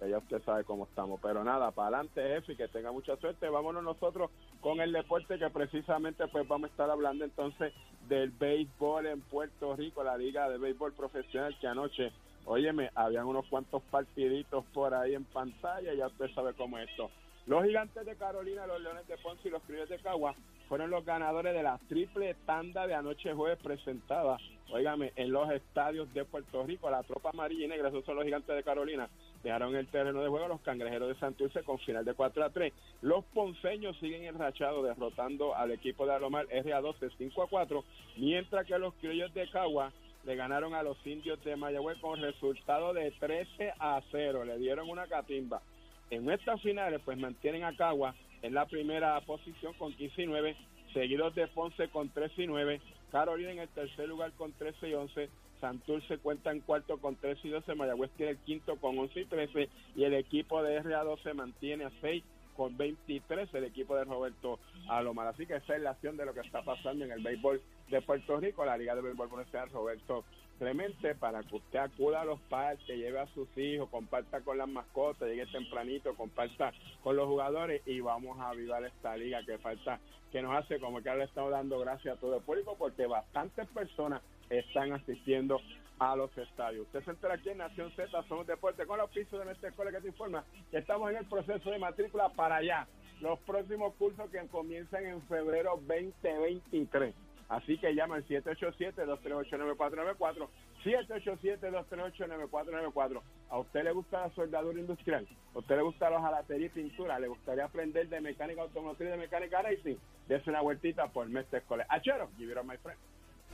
Ya 0.02 0.18
usted 0.18 0.42
sabe 0.44 0.64
cómo 0.64 0.86
estamos. 0.86 1.20
Pero 1.22 1.44
nada, 1.44 1.72
para 1.72 1.88
adelante, 1.88 2.22
jefe, 2.22 2.54
y 2.54 2.56
que 2.56 2.68
tenga 2.68 2.92
mucha 2.92 3.16
suerte. 3.18 3.50
Vámonos 3.50 3.84
nosotros 3.84 4.30
con 4.62 4.82
el 4.82 4.92
deporte 4.92 5.40
que 5.40 5.50
precisamente 5.50 6.28
pues 6.28 6.48
vamos 6.48 6.70
a 6.70 6.72
estar 6.72 6.90
hablando 6.90 7.24
entonces 7.24 7.74
del 8.08 8.32
béisbol 8.32 9.08
en 9.08 9.22
Puerto 9.22 9.76
Rico, 9.76 10.04
la 10.04 10.18
liga 10.18 10.50
de 10.50 10.58
béisbol 10.58 10.94
profesional 10.94 11.58
que 11.60 11.68
anoche, 11.68 12.12
óyeme, 12.46 12.92
habían 12.94 13.26
unos 13.26 13.46
cuantos 13.48 13.82
partiditos 13.84 14.66
por 14.74 14.94
ahí 14.94 15.16
en 15.16 15.24
pantalla, 15.26 15.94
ya 15.94 16.08
usted 16.08 16.30
sabe 16.36 16.54
cómo 16.54 16.78
es 16.78 16.90
esto. 16.90 17.10
Los 17.48 17.64
gigantes 17.64 18.06
de 18.06 18.16
Carolina, 18.16 18.66
los 18.66 18.82
Leones 18.82 19.08
de 19.08 19.18
Ponce 19.18 19.48
y 19.48 19.52
los 19.52 19.62
Criollos 19.64 19.90
de 19.90 20.00
Cagua 20.00 20.34
fueron 20.68 20.90
los 20.90 21.06
ganadores 21.06 21.54
de 21.54 21.62
la 21.62 21.78
triple 21.88 22.36
tanda 22.48 22.88
de 22.88 22.96
anoche 22.96 23.34
jueves 23.34 23.60
presentada, 23.62 24.38
óigame, 24.72 25.14
en 25.16 25.32
los 25.32 25.52
estadios 25.52 26.12
de 26.16 26.26
Puerto 26.26 26.64
Rico. 26.64 26.90
La 26.90 27.04
tropa 27.04 27.30
amarilla 27.30 27.66
y 27.66 27.68
negra, 27.68 27.90
esos 27.90 28.04
son 28.04 28.16
los 28.16 28.26
gigantes 28.26 28.56
de 28.56 28.64
Carolina, 28.64 29.08
dejaron 29.46 29.76
el 29.76 29.86
terreno 29.86 30.24
de 30.24 30.28
juego 30.28 30.48
los 30.48 30.62
cangrejeros 30.62 31.08
de 31.08 31.20
Santurce 31.20 31.62
con 31.62 31.78
final 31.78 32.04
de 32.04 32.16
4 32.16 32.44
a 32.44 32.50
3. 32.50 32.74
Los 33.04 33.24
ponceños 33.26 33.96
siguen 34.00 34.24
enrachados 34.24 34.84
derrotando 34.84 35.56
al 35.56 35.70
equipo 35.70 36.08
de 36.08 36.16
Alomar 36.16 36.48
RA12 36.48 37.12
5 37.16 37.44
a 37.44 37.48
4, 37.48 37.84
mientras 38.18 38.66
que 38.66 38.80
los 38.80 38.96
criollos 38.96 39.32
de 39.36 39.48
Cagua 39.52 39.94
le 40.26 40.36
ganaron 40.36 40.74
a 40.74 40.82
los 40.82 40.98
indios 41.06 41.44
de 41.44 41.56
Mayagüez 41.56 42.00
con 42.00 42.20
resultado 42.20 42.92
de 42.94 43.12
13 43.12 43.74
a 43.78 44.02
0. 44.10 44.46
Le 44.46 44.58
dieron 44.58 44.90
una 44.90 45.06
catimba. 45.06 45.62
En 46.10 46.28
estas 46.32 46.60
finales, 46.64 47.00
pues 47.06 47.16
mantienen 47.16 47.66
a 47.66 47.76
Cagua 47.78 48.16
en 48.42 48.56
la 48.56 48.66
primera 48.66 49.22
posición 49.22 49.74
con 49.76 49.94
15 49.94 50.24
y 50.24 50.26
9, 50.26 50.56
seguidos 50.92 51.36
de 51.36 51.48
Ponce 51.50 51.88
con 51.90 52.10
3 52.10 52.32
y 52.38 52.48
9, 52.48 52.82
Carolina 53.12 53.52
en 53.52 53.60
el 53.60 53.70
tercer 53.70 54.10
lugar 54.10 54.32
con 54.32 54.54
13 54.54 54.90
y 54.90 54.94
11. 54.96 55.30
Santurce 55.66 56.20
cuenta 56.20 56.52
en 56.52 56.60
cuarto 56.60 57.00
con 57.00 57.16
13 57.16 57.48
y 57.48 57.52
12. 57.52 57.74
Mayagüez 57.74 58.12
tiene 58.12 58.34
el 58.34 58.38
quinto 58.38 58.76
con 58.76 59.00
11 59.00 59.22
y 59.22 59.26
13. 59.26 59.70
Y 59.96 60.04
el 60.04 60.14
equipo 60.14 60.62
de 60.62 60.80
RA2 60.84 61.24
se 61.24 61.34
mantiene 61.34 61.86
a 61.86 61.92
6 62.02 62.24
con 62.56 62.78
23 62.78 63.52
el 63.52 63.64
equipo 63.64 63.96
de 63.96 64.04
Roberto 64.04 64.60
Alomar. 64.88 65.28
Así 65.28 65.48
que 65.48 65.56
esa 65.56 65.76
es 65.76 65.82
la 65.82 65.90
acción 65.92 66.18
de 66.18 66.26
lo 66.26 66.36
que 66.36 66.42
está 66.42 66.62
pasando 66.62 67.04
en 67.04 67.12
el 67.12 67.24
béisbol 67.24 67.60
de 67.90 68.02
Puerto 68.04 68.40
Rico, 68.40 68.64
la 68.64 68.78
Liga 68.78 68.94
de 68.94 69.02
Béisbol 69.02 69.28
Profesional 69.28 69.72
Roberto 69.72 70.24
Clemente, 70.60 71.16
para 71.16 71.42
que 71.42 71.56
usted 71.56 71.80
acuda 71.80 72.22
a 72.22 72.26
los 72.26 72.40
parques, 72.42 72.96
lleve 72.96 73.20
a 73.20 73.28
sus 73.34 73.48
hijos, 73.58 73.90
comparta 73.90 74.42
con 74.42 74.60
las 74.60 74.70
mascotas, 74.70 75.28
llegue 75.28 75.48
tempranito, 75.48 76.14
comparta 76.14 76.72
con 77.04 77.16
los 77.16 77.28
jugadores 77.28 77.82
y 77.88 78.00
vamos 78.02 78.40
a 78.40 78.50
avivar 78.50 78.84
esta 78.86 79.18
liga 79.18 79.44
que 79.44 79.58
falta, 79.58 80.00
que 80.32 80.44
nos 80.44 80.56
hace 80.56 80.80
como 80.80 81.02
que 81.02 81.10
ahora 81.10 81.24
le 81.24 81.26
estamos 81.26 81.52
dando 81.52 81.80
gracias 81.80 82.16
a 82.16 82.20
todo 82.20 82.38
el 82.38 82.44
público 82.44 82.76
porque 82.78 83.08
bastantes 83.08 83.68
personas 83.70 84.22
están 84.50 84.94
asistiendo 84.94 85.60
a 86.00 86.16
los 86.16 86.36
estadios. 86.38 86.88
Usted 86.88 87.04
se 87.04 87.12
entera 87.12 87.36
aquí 87.36 87.50
en 87.50 87.60
Nación 87.60 87.92
Z, 87.96 88.24
somos 88.28 88.48
deporte 88.48 88.86
con 88.86 88.98
los 88.98 89.10
pisos 89.12 89.40
de 89.40 89.46
nuestra 89.46 89.70
escuela 89.70 89.92
que 89.92 90.02
te 90.02 90.08
informa 90.08 90.44
estamos 90.72 91.12
en 91.12 91.18
el 91.18 91.26
proceso 91.26 91.70
de 91.70 91.78
matrícula 91.80 92.30
para 92.30 92.56
allá. 92.58 92.88
Los 93.22 93.40
próximos 93.40 93.94
cursos 93.96 94.30
que 94.30 94.46
comienzan 94.48 95.06
en 95.06 95.22
febrero 95.24 95.80
2023. 95.88 97.16
Así 97.48 97.78
que 97.78 97.94
llama 97.94 98.16
al 98.16 98.28
787-238-9494. 98.28 100.48
787-238-9494. 100.84 103.22
¿A 103.50 103.60
usted 103.60 103.84
le 103.84 103.92
gusta 103.92 104.22
la 104.22 104.32
soldadura 104.32 104.80
industrial? 104.80 105.28
¿A 105.54 105.60
usted 105.60 105.76
le 105.76 105.84
gusta 105.84 106.10
la 106.10 106.20
jalatería 106.22 106.66
y 106.68 106.70
pintura? 106.70 107.20
¿Le 107.20 107.28
gustaría 107.28 107.66
aprender 107.66 108.10
de 108.10 108.20
mecánica 108.20 108.64
automotriz, 108.64 109.10
de 109.10 109.18
mecánica 109.18 109.62
racing? 109.62 109.98
Dese 110.28 110.50
una 110.50 110.62
vueltita 110.62 111.08
por 111.08 111.30
Mestre 111.30 111.60
Escolar. 111.60 111.86
Achero, 111.90 112.26
up, 112.26 112.32
my 112.66 112.78
friend. 112.78 113.00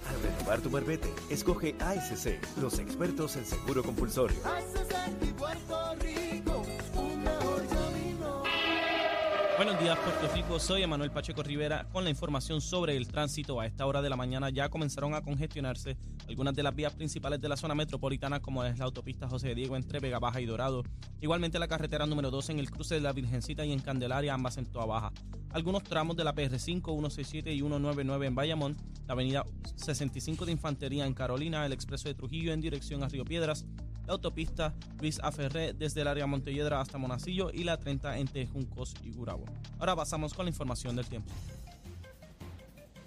Al 0.10 0.22
renovar 0.22 0.62
tu 0.62 0.70
marbete, 0.70 1.14
escoge 1.30 1.76
ASC, 1.80 2.40
los 2.60 2.80
expertos 2.80 3.36
en 3.36 3.46
seguro 3.46 3.84
compulsorio. 3.84 4.38
Buenos 9.64 9.80
días, 9.80 9.96
Puerto 10.00 10.28
Rico. 10.34 10.60
Soy 10.60 10.82
Emanuel 10.82 11.12
Pacheco 11.12 11.44
Rivera 11.44 11.88
con 11.92 12.04
la 12.04 12.10
información 12.10 12.62
sobre 12.62 12.98
el 12.98 13.08
tránsito. 13.08 13.60
A 13.60 13.68
esta 13.68 13.86
hora 13.86 14.02
de 14.02 14.10
la 14.10 14.16
mañana 14.16 14.50
ya 14.50 14.70
comenzaron 14.70 15.14
a 15.14 15.22
congestionarse 15.22 15.98
algunas 16.28 16.56
de 16.56 16.64
las 16.64 16.74
vías 16.74 16.96
principales 16.96 17.40
de 17.40 17.48
la 17.48 17.56
zona 17.56 17.76
metropolitana, 17.76 18.40
como 18.40 18.64
es 18.64 18.80
la 18.80 18.86
autopista 18.86 19.30
José 19.30 19.54
Diego 19.54 19.76
entre 19.76 20.00
Vega 20.00 20.18
Baja 20.18 20.42
y 20.42 20.48
Dorado. 20.48 20.82
Igualmente 21.22 21.60
la 21.60 21.68
carretera 21.68 22.08
número 22.08 22.32
2 22.32 22.50
en 22.50 22.58
el 22.58 22.72
cruce 22.72 22.96
de 22.96 23.02
la 23.02 23.14
Virgencita 23.14 23.64
y 23.64 23.72
en 23.72 23.78
Candelaria, 23.78 24.34
ambas 24.34 24.58
en 24.58 24.66
Toa 24.66 24.88
Baja. 24.88 25.12
Algunos 25.52 25.84
tramos 25.84 26.18
de 26.18 26.24
la 26.24 26.34
PR5, 26.34 26.82
167 26.82 27.54
y 27.54 27.60
199 27.60 28.26
en 28.26 28.34
Bayamón, 28.34 28.78
la 29.06 29.14
avenida 29.14 29.46
65 29.76 30.44
de 30.48 30.54
Infantería 30.54 31.06
en 31.06 31.14
Carolina, 31.14 31.68
el 31.68 31.74
expreso 31.74 32.08
de 32.08 32.16
Trujillo 32.16 32.52
en 32.52 32.62
dirección 32.62 33.04
a 33.04 33.10
Río 33.10 33.26
Piedras, 33.26 33.68
autopista 34.12 34.74
Luis 35.00 35.20
Aferré 35.22 35.74
desde 35.74 36.02
el 36.02 36.08
área 36.08 36.28
Montelledra 36.28 36.82
hasta 36.82 36.98
Monacillo 36.98 37.52
y 37.52 37.64
la 37.64 37.78
30 37.78 38.18
entre 38.18 38.46
Juncos 38.48 38.94
y 39.04 39.12
Gurabo. 39.12 39.46
Ahora 39.80 39.96
pasamos 39.96 40.34
con 40.34 40.46
la 40.46 40.50
información 40.50 40.96
del 40.96 41.08
tiempo. 41.08 41.32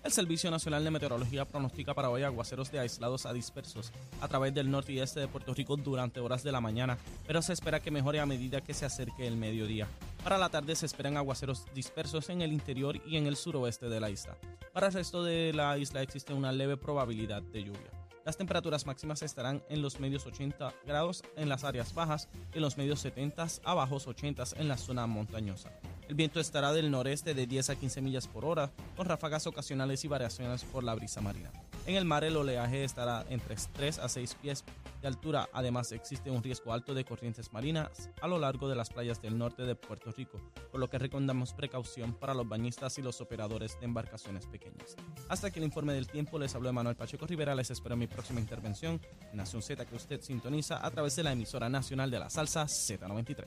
El 0.05 0.13
Servicio 0.13 0.51
Nacional 0.51 0.85
de 0.85 0.91
Meteorología 0.91 1.47
pronostica 1.47 1.95
para 1.95 2.11
hoy 2.11 2.23
aguaceros 2.25 2.71
de 2.71 2.79
aislados 2.79 3.25
a 3.25 3.33
dispersos 3.33 3.91
a 4.21 4.29
través 4.29 4.53
del 4.53 4.71
norte 4.71 4.93
y 4.93 4.99
este 4.99 5.21
de 5.21 5.29
Puerto 5.29 5.55
Rico 5.55 5.77
durante 5.79 6.21
horas 6.21 6.43
de 6.43 6.53
la 6.53 6.61
mañana, 6.61 6.99
pero 7.27 7.41
se 7.41 7.55
espera 7.55 7.81
que 7.81 7.91
mejore 7.91 8.21
a 8.21 8.27
medida 8.27 8.61
que 8.61 8.75
se 8.75 8.85
acerque 8.85 9.27
el 9.27 9.39
mediodía. 9.39 9.89
Para 10.23 10.37
la 10.37 10.51
tarde 10.51 10.77
se 10.77 10.85
esperan 10.85 11.17
aguaceros 11.17 11.65
dispersos 11.75 12.29
en 12.29 12.43
el 12.43 12.53
interior 12.53 13.01
y 13.07 13.17
en 13.17 13.27
el 13.27 13.37
suroeste 13.37 13.89
de 13.89 13.99
la 13.99 14.11
isla. 14.11 14.37
Para 14.75 14.89
el 14.89 14.93
resto 14.93 15.25
de 15.25 15.55
la 15.55 15.79
isla 15.79 16.03
existe 16.03 16.35
una 16.35 16.53
leve 16.53 16.77
probabilidad 16.77 17.41
de 17.41 17.65
lluvia. 17.65 18.04
Las 18.25 18.39
temperaturas 18.39 18.87
máximas 18.87 19.21
estarán 19.21 19.63
en 19.69 19.83
los 19.83 20.01
medios 20.01 20.25
80 20.25 20.73
grados 20.87 21.23
en 21.37 21.51
las 21.51 21.63
áreas 21.63 21.93
bajas 21.93 22.31
y 22.55 22.57
en 22.57 22.63
los 22.63 22.79
medios 22.79 23.01
70 23.01 23.47
a 23.65 23.75
bajos 23.75 24.07
80 24.07 24.45
en 24.57 24.69
la 24.69 24.79
zona 24.79 25.07
montañosa. 25.07 25.71
El 26.09 26.17
viento 26.17 26.39
estará 26.39 26.73
del 26.73 26.91
noreste 26.91 27.33
de 27.33 27.47
10 27.47 27.71
a 27.71 27.77
15 27.77 28.03
millas 28.03 28.29
por 28.29 28.45
hora, 28.45 28.71
con 28.97 29.07
ráfagas 29.07 29.47
ocasionales 29.47 30.05
y 30.05 30.09
variaciones 30.09 30.63
por 30.65 30.85
la 30.85 30.95
brisa 30.95 31.23
marina. 31.23 31.51
En 31.87 31.97
el 31.97 32.05
mar 32.05 32.25
el 32.25 32.37
oleaje 32.37 32.85
estará 32.85 33.25
entre 33.29 33.57
3 33.57 33.99
a 33.99 34.09
6 34.09 34.37
pies 34.41 34.65
de 35.03 35.09
altura. 35.09 35.49
Además 35.53 35.93
existe 35.93 36.31
un 36.31 36.43
riesgo 36.43 36.73
alto 36.73 36.95
de 36.95 37.05
corrientes 37.05 37.53
marinas 37.53 38.09
a 38.23 38.29
lo 38.29 38.39
largo 38.39 38.69
de 38.69 38.75
las 38.75 38.89
playas 38.89 39.21
del 39.21 39.37
norte 39.37 39.65
de 39.65 39.75
Puerto 39.75 40.11
Rico, 40.13 40.41
por 40.71 40.81
lo 40.81 40.89
que 40.89 40.99
recomendamos 40.99 41.53
precaución 41.53 42.15
para 42.15 42.33
los 42.33 42.49
bañistas 42.49 42.97
y 42.99 43.03
los 43.03 43.21
operadores 43.21 43.79
de 43.81 43.87
embarcaciones 43.87 44.47
pequeñas. 44.47 44.97
Hasta 45.29 45.49
aquí 45.49 45.59
el 45.59 45.67
informe 45.67 45.93
del 45.93 46.07
tiempo, 46.07 46.39
les 46.39 46.55
habló 46.55 46.73
Manuel 46.73 46.97
Pacheco 46.97 47.27
Rivera. 47.27 47.55
Les 47.55 47.71
espero 47.71 47.95
en 47.95 48.01
mi 48.01 48.07
próxima 48.07 48.41
intervención 48.41 49.01
en 49.31 49.37
Nación 49.37 49.61
Z 49.61 49.85
que 49.85 49.95
usted 49.95 50.23
sintoniza 50.23 50.85
a 50.85 50.91
través 50.91 51.17
de 51.17 51.23
la 51.23 51.33
emisora 51.33 51.69
nacional 51.69 52.11
de 52.11 52.19
la 52.19 52.31
salsa 52.31 52.65
Z93. 52.65 53.47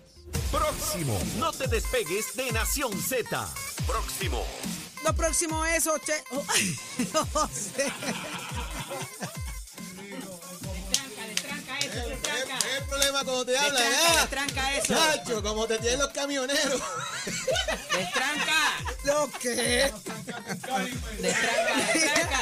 Próximo, 0.52 1.18
no 1.40 1.52
te 1.52 1.68
despegues 1.68 2.36
de 2.36 2.47
Nación 2.52 2.92
Z. 3.02 3.48
Próximo. 3.86 4.46
Lo 5.04 5.14
próximo 5.14 5.66
es 5.66 5.86
Oche. 5.88 6.24
oh, 6.32 6.44
José. 7.34 7.92
¿Qué 11.80 11.88
es 11.88 12.78
el 12.78 12.84
problema 12.88 13.24
cuando 13.24 13.46
te 13.46 13.58
hablan? 13.58 13.76
Destranca, 13.84 14.08
ah? 14.08 14.22
destranca 14.22 14.76
eso. 14.78 14.94
Chacho, 14.94 15.44
como 15.44 15.68
te 15.68 15.78
tienen 15.80 16.00
los 16.00 16.10
camioneros. 16.10 16.82
Destranca. 17.26 18.78
¿Lo 19.04 19.30
qué? 19.40 19.92
Destranca, 19.94 20.42
destranca. 20.42 20.88
Destranca 21.20 22.40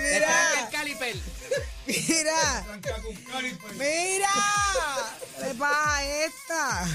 Mira, 0.00 0.60
el 0.64 0.70
caliper. 0.70 1.16
mira. 1.86 2.64
Mira. 3.74 4.32
¿Qué 5.40 5.54
pasa 5.54 6.04
esta? 6.04 6.88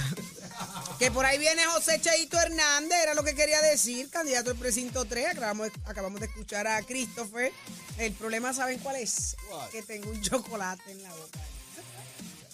Que 1.00 1.12
por 1.12 1.26
ahí 1.26 1.38
viene 1.38 1.64
José 1.64 2.02
Cheito 2.02 2.38
Hernández, 2.38 3.00
era 3.02 3.14
lo 3.14 3.24
que 3.24 3.34
quería 3.34 3.62
decir, 3.62 4.10
candidato 4.10 4.52
al 4.52 4.58
precinto 4.58 5.06
3. 5.06 5.28
Acabamos, 5.28 5.70
acabamos 5.86 6.20
de 6.20 6.26
escuchar 6.26 6.68
a 6.68 6.82
Christopher. 6.82 7.54
El 7.98 8.12
problema, 8.12 8.54
¿saben 8.54 8.80
cuál 8.80 8.98
es? 8.98 9.38
Que 9.72 9.82
tengo 9.82 10.10
un 10.10 10.22
chocolate 10.22 10.92
en 10.92 11.02
la 11.02 11.10
boca. 11.10 11.40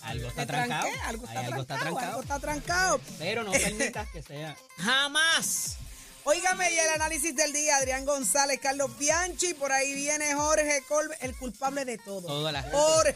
Algo 0.04 0.28
está 0.28 0.46
trancado. 0.46 0.88
algo 1.06 1.26
está 1.26 1.40
Hay 1.40 1.46
algo 1.48 1.62
está 1.64 1.80
trancado, 1.80 2.08
algo 2.08 2.22
está 2.22 2.40
trancado. 2.40 3.02
Pero 3.18 3.44
no 3.44 3.52
permitas 3.52 4.08
que 4.12 4.22
sea. 4.22 4.56
Jamás. 4.78 5.78
Óigame, 6.24 6.72
y 6.72 6.78
el 6.78 6.90
análisis 6.90 7.36
del 7.36 7.52
día, 7.52 7.78
Adrián 7.78 8.06
González, 8.06 8.60
Carlos 8.60 8.96
Bianchi, 8.98 9.56
por 9.56 9.72
ahí 9.72 9.94
viene 9.94 10.34
Jorge 10.36 10.84
Colbe, 10.88 11.16
el 11.22 11.36
culpable 11.36 11.86
de 11.86 11.98
todo. 11.98 12.28
Toda 12.28 12.52
la 12.52 12.62
gente. 12.62 12.78
Jorge 12.78 13.16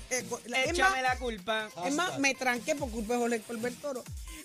Échame 0.65 0.89
más, 0.89 1.01
la 1.01 1.17
culpa. 1.17 1.69
es 1.85 1.93
más, 1.93 2.17
me 2.17 2.33
tranqué 2.33 2.75
por 2.75 2.89
culpa 2.89 3.13
de 3.13 3.19
Jorge 3.19 3.41
Colbert 3.41 3.79
Toro. 3.79 4.03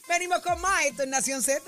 Venimos 0.09 0.41
con 0.41 0.61
más, 0.61 0.85
esto 0.85 1.03
en 1.03 1.11
Nación 1.11 1.43
Z. 1.43 1.63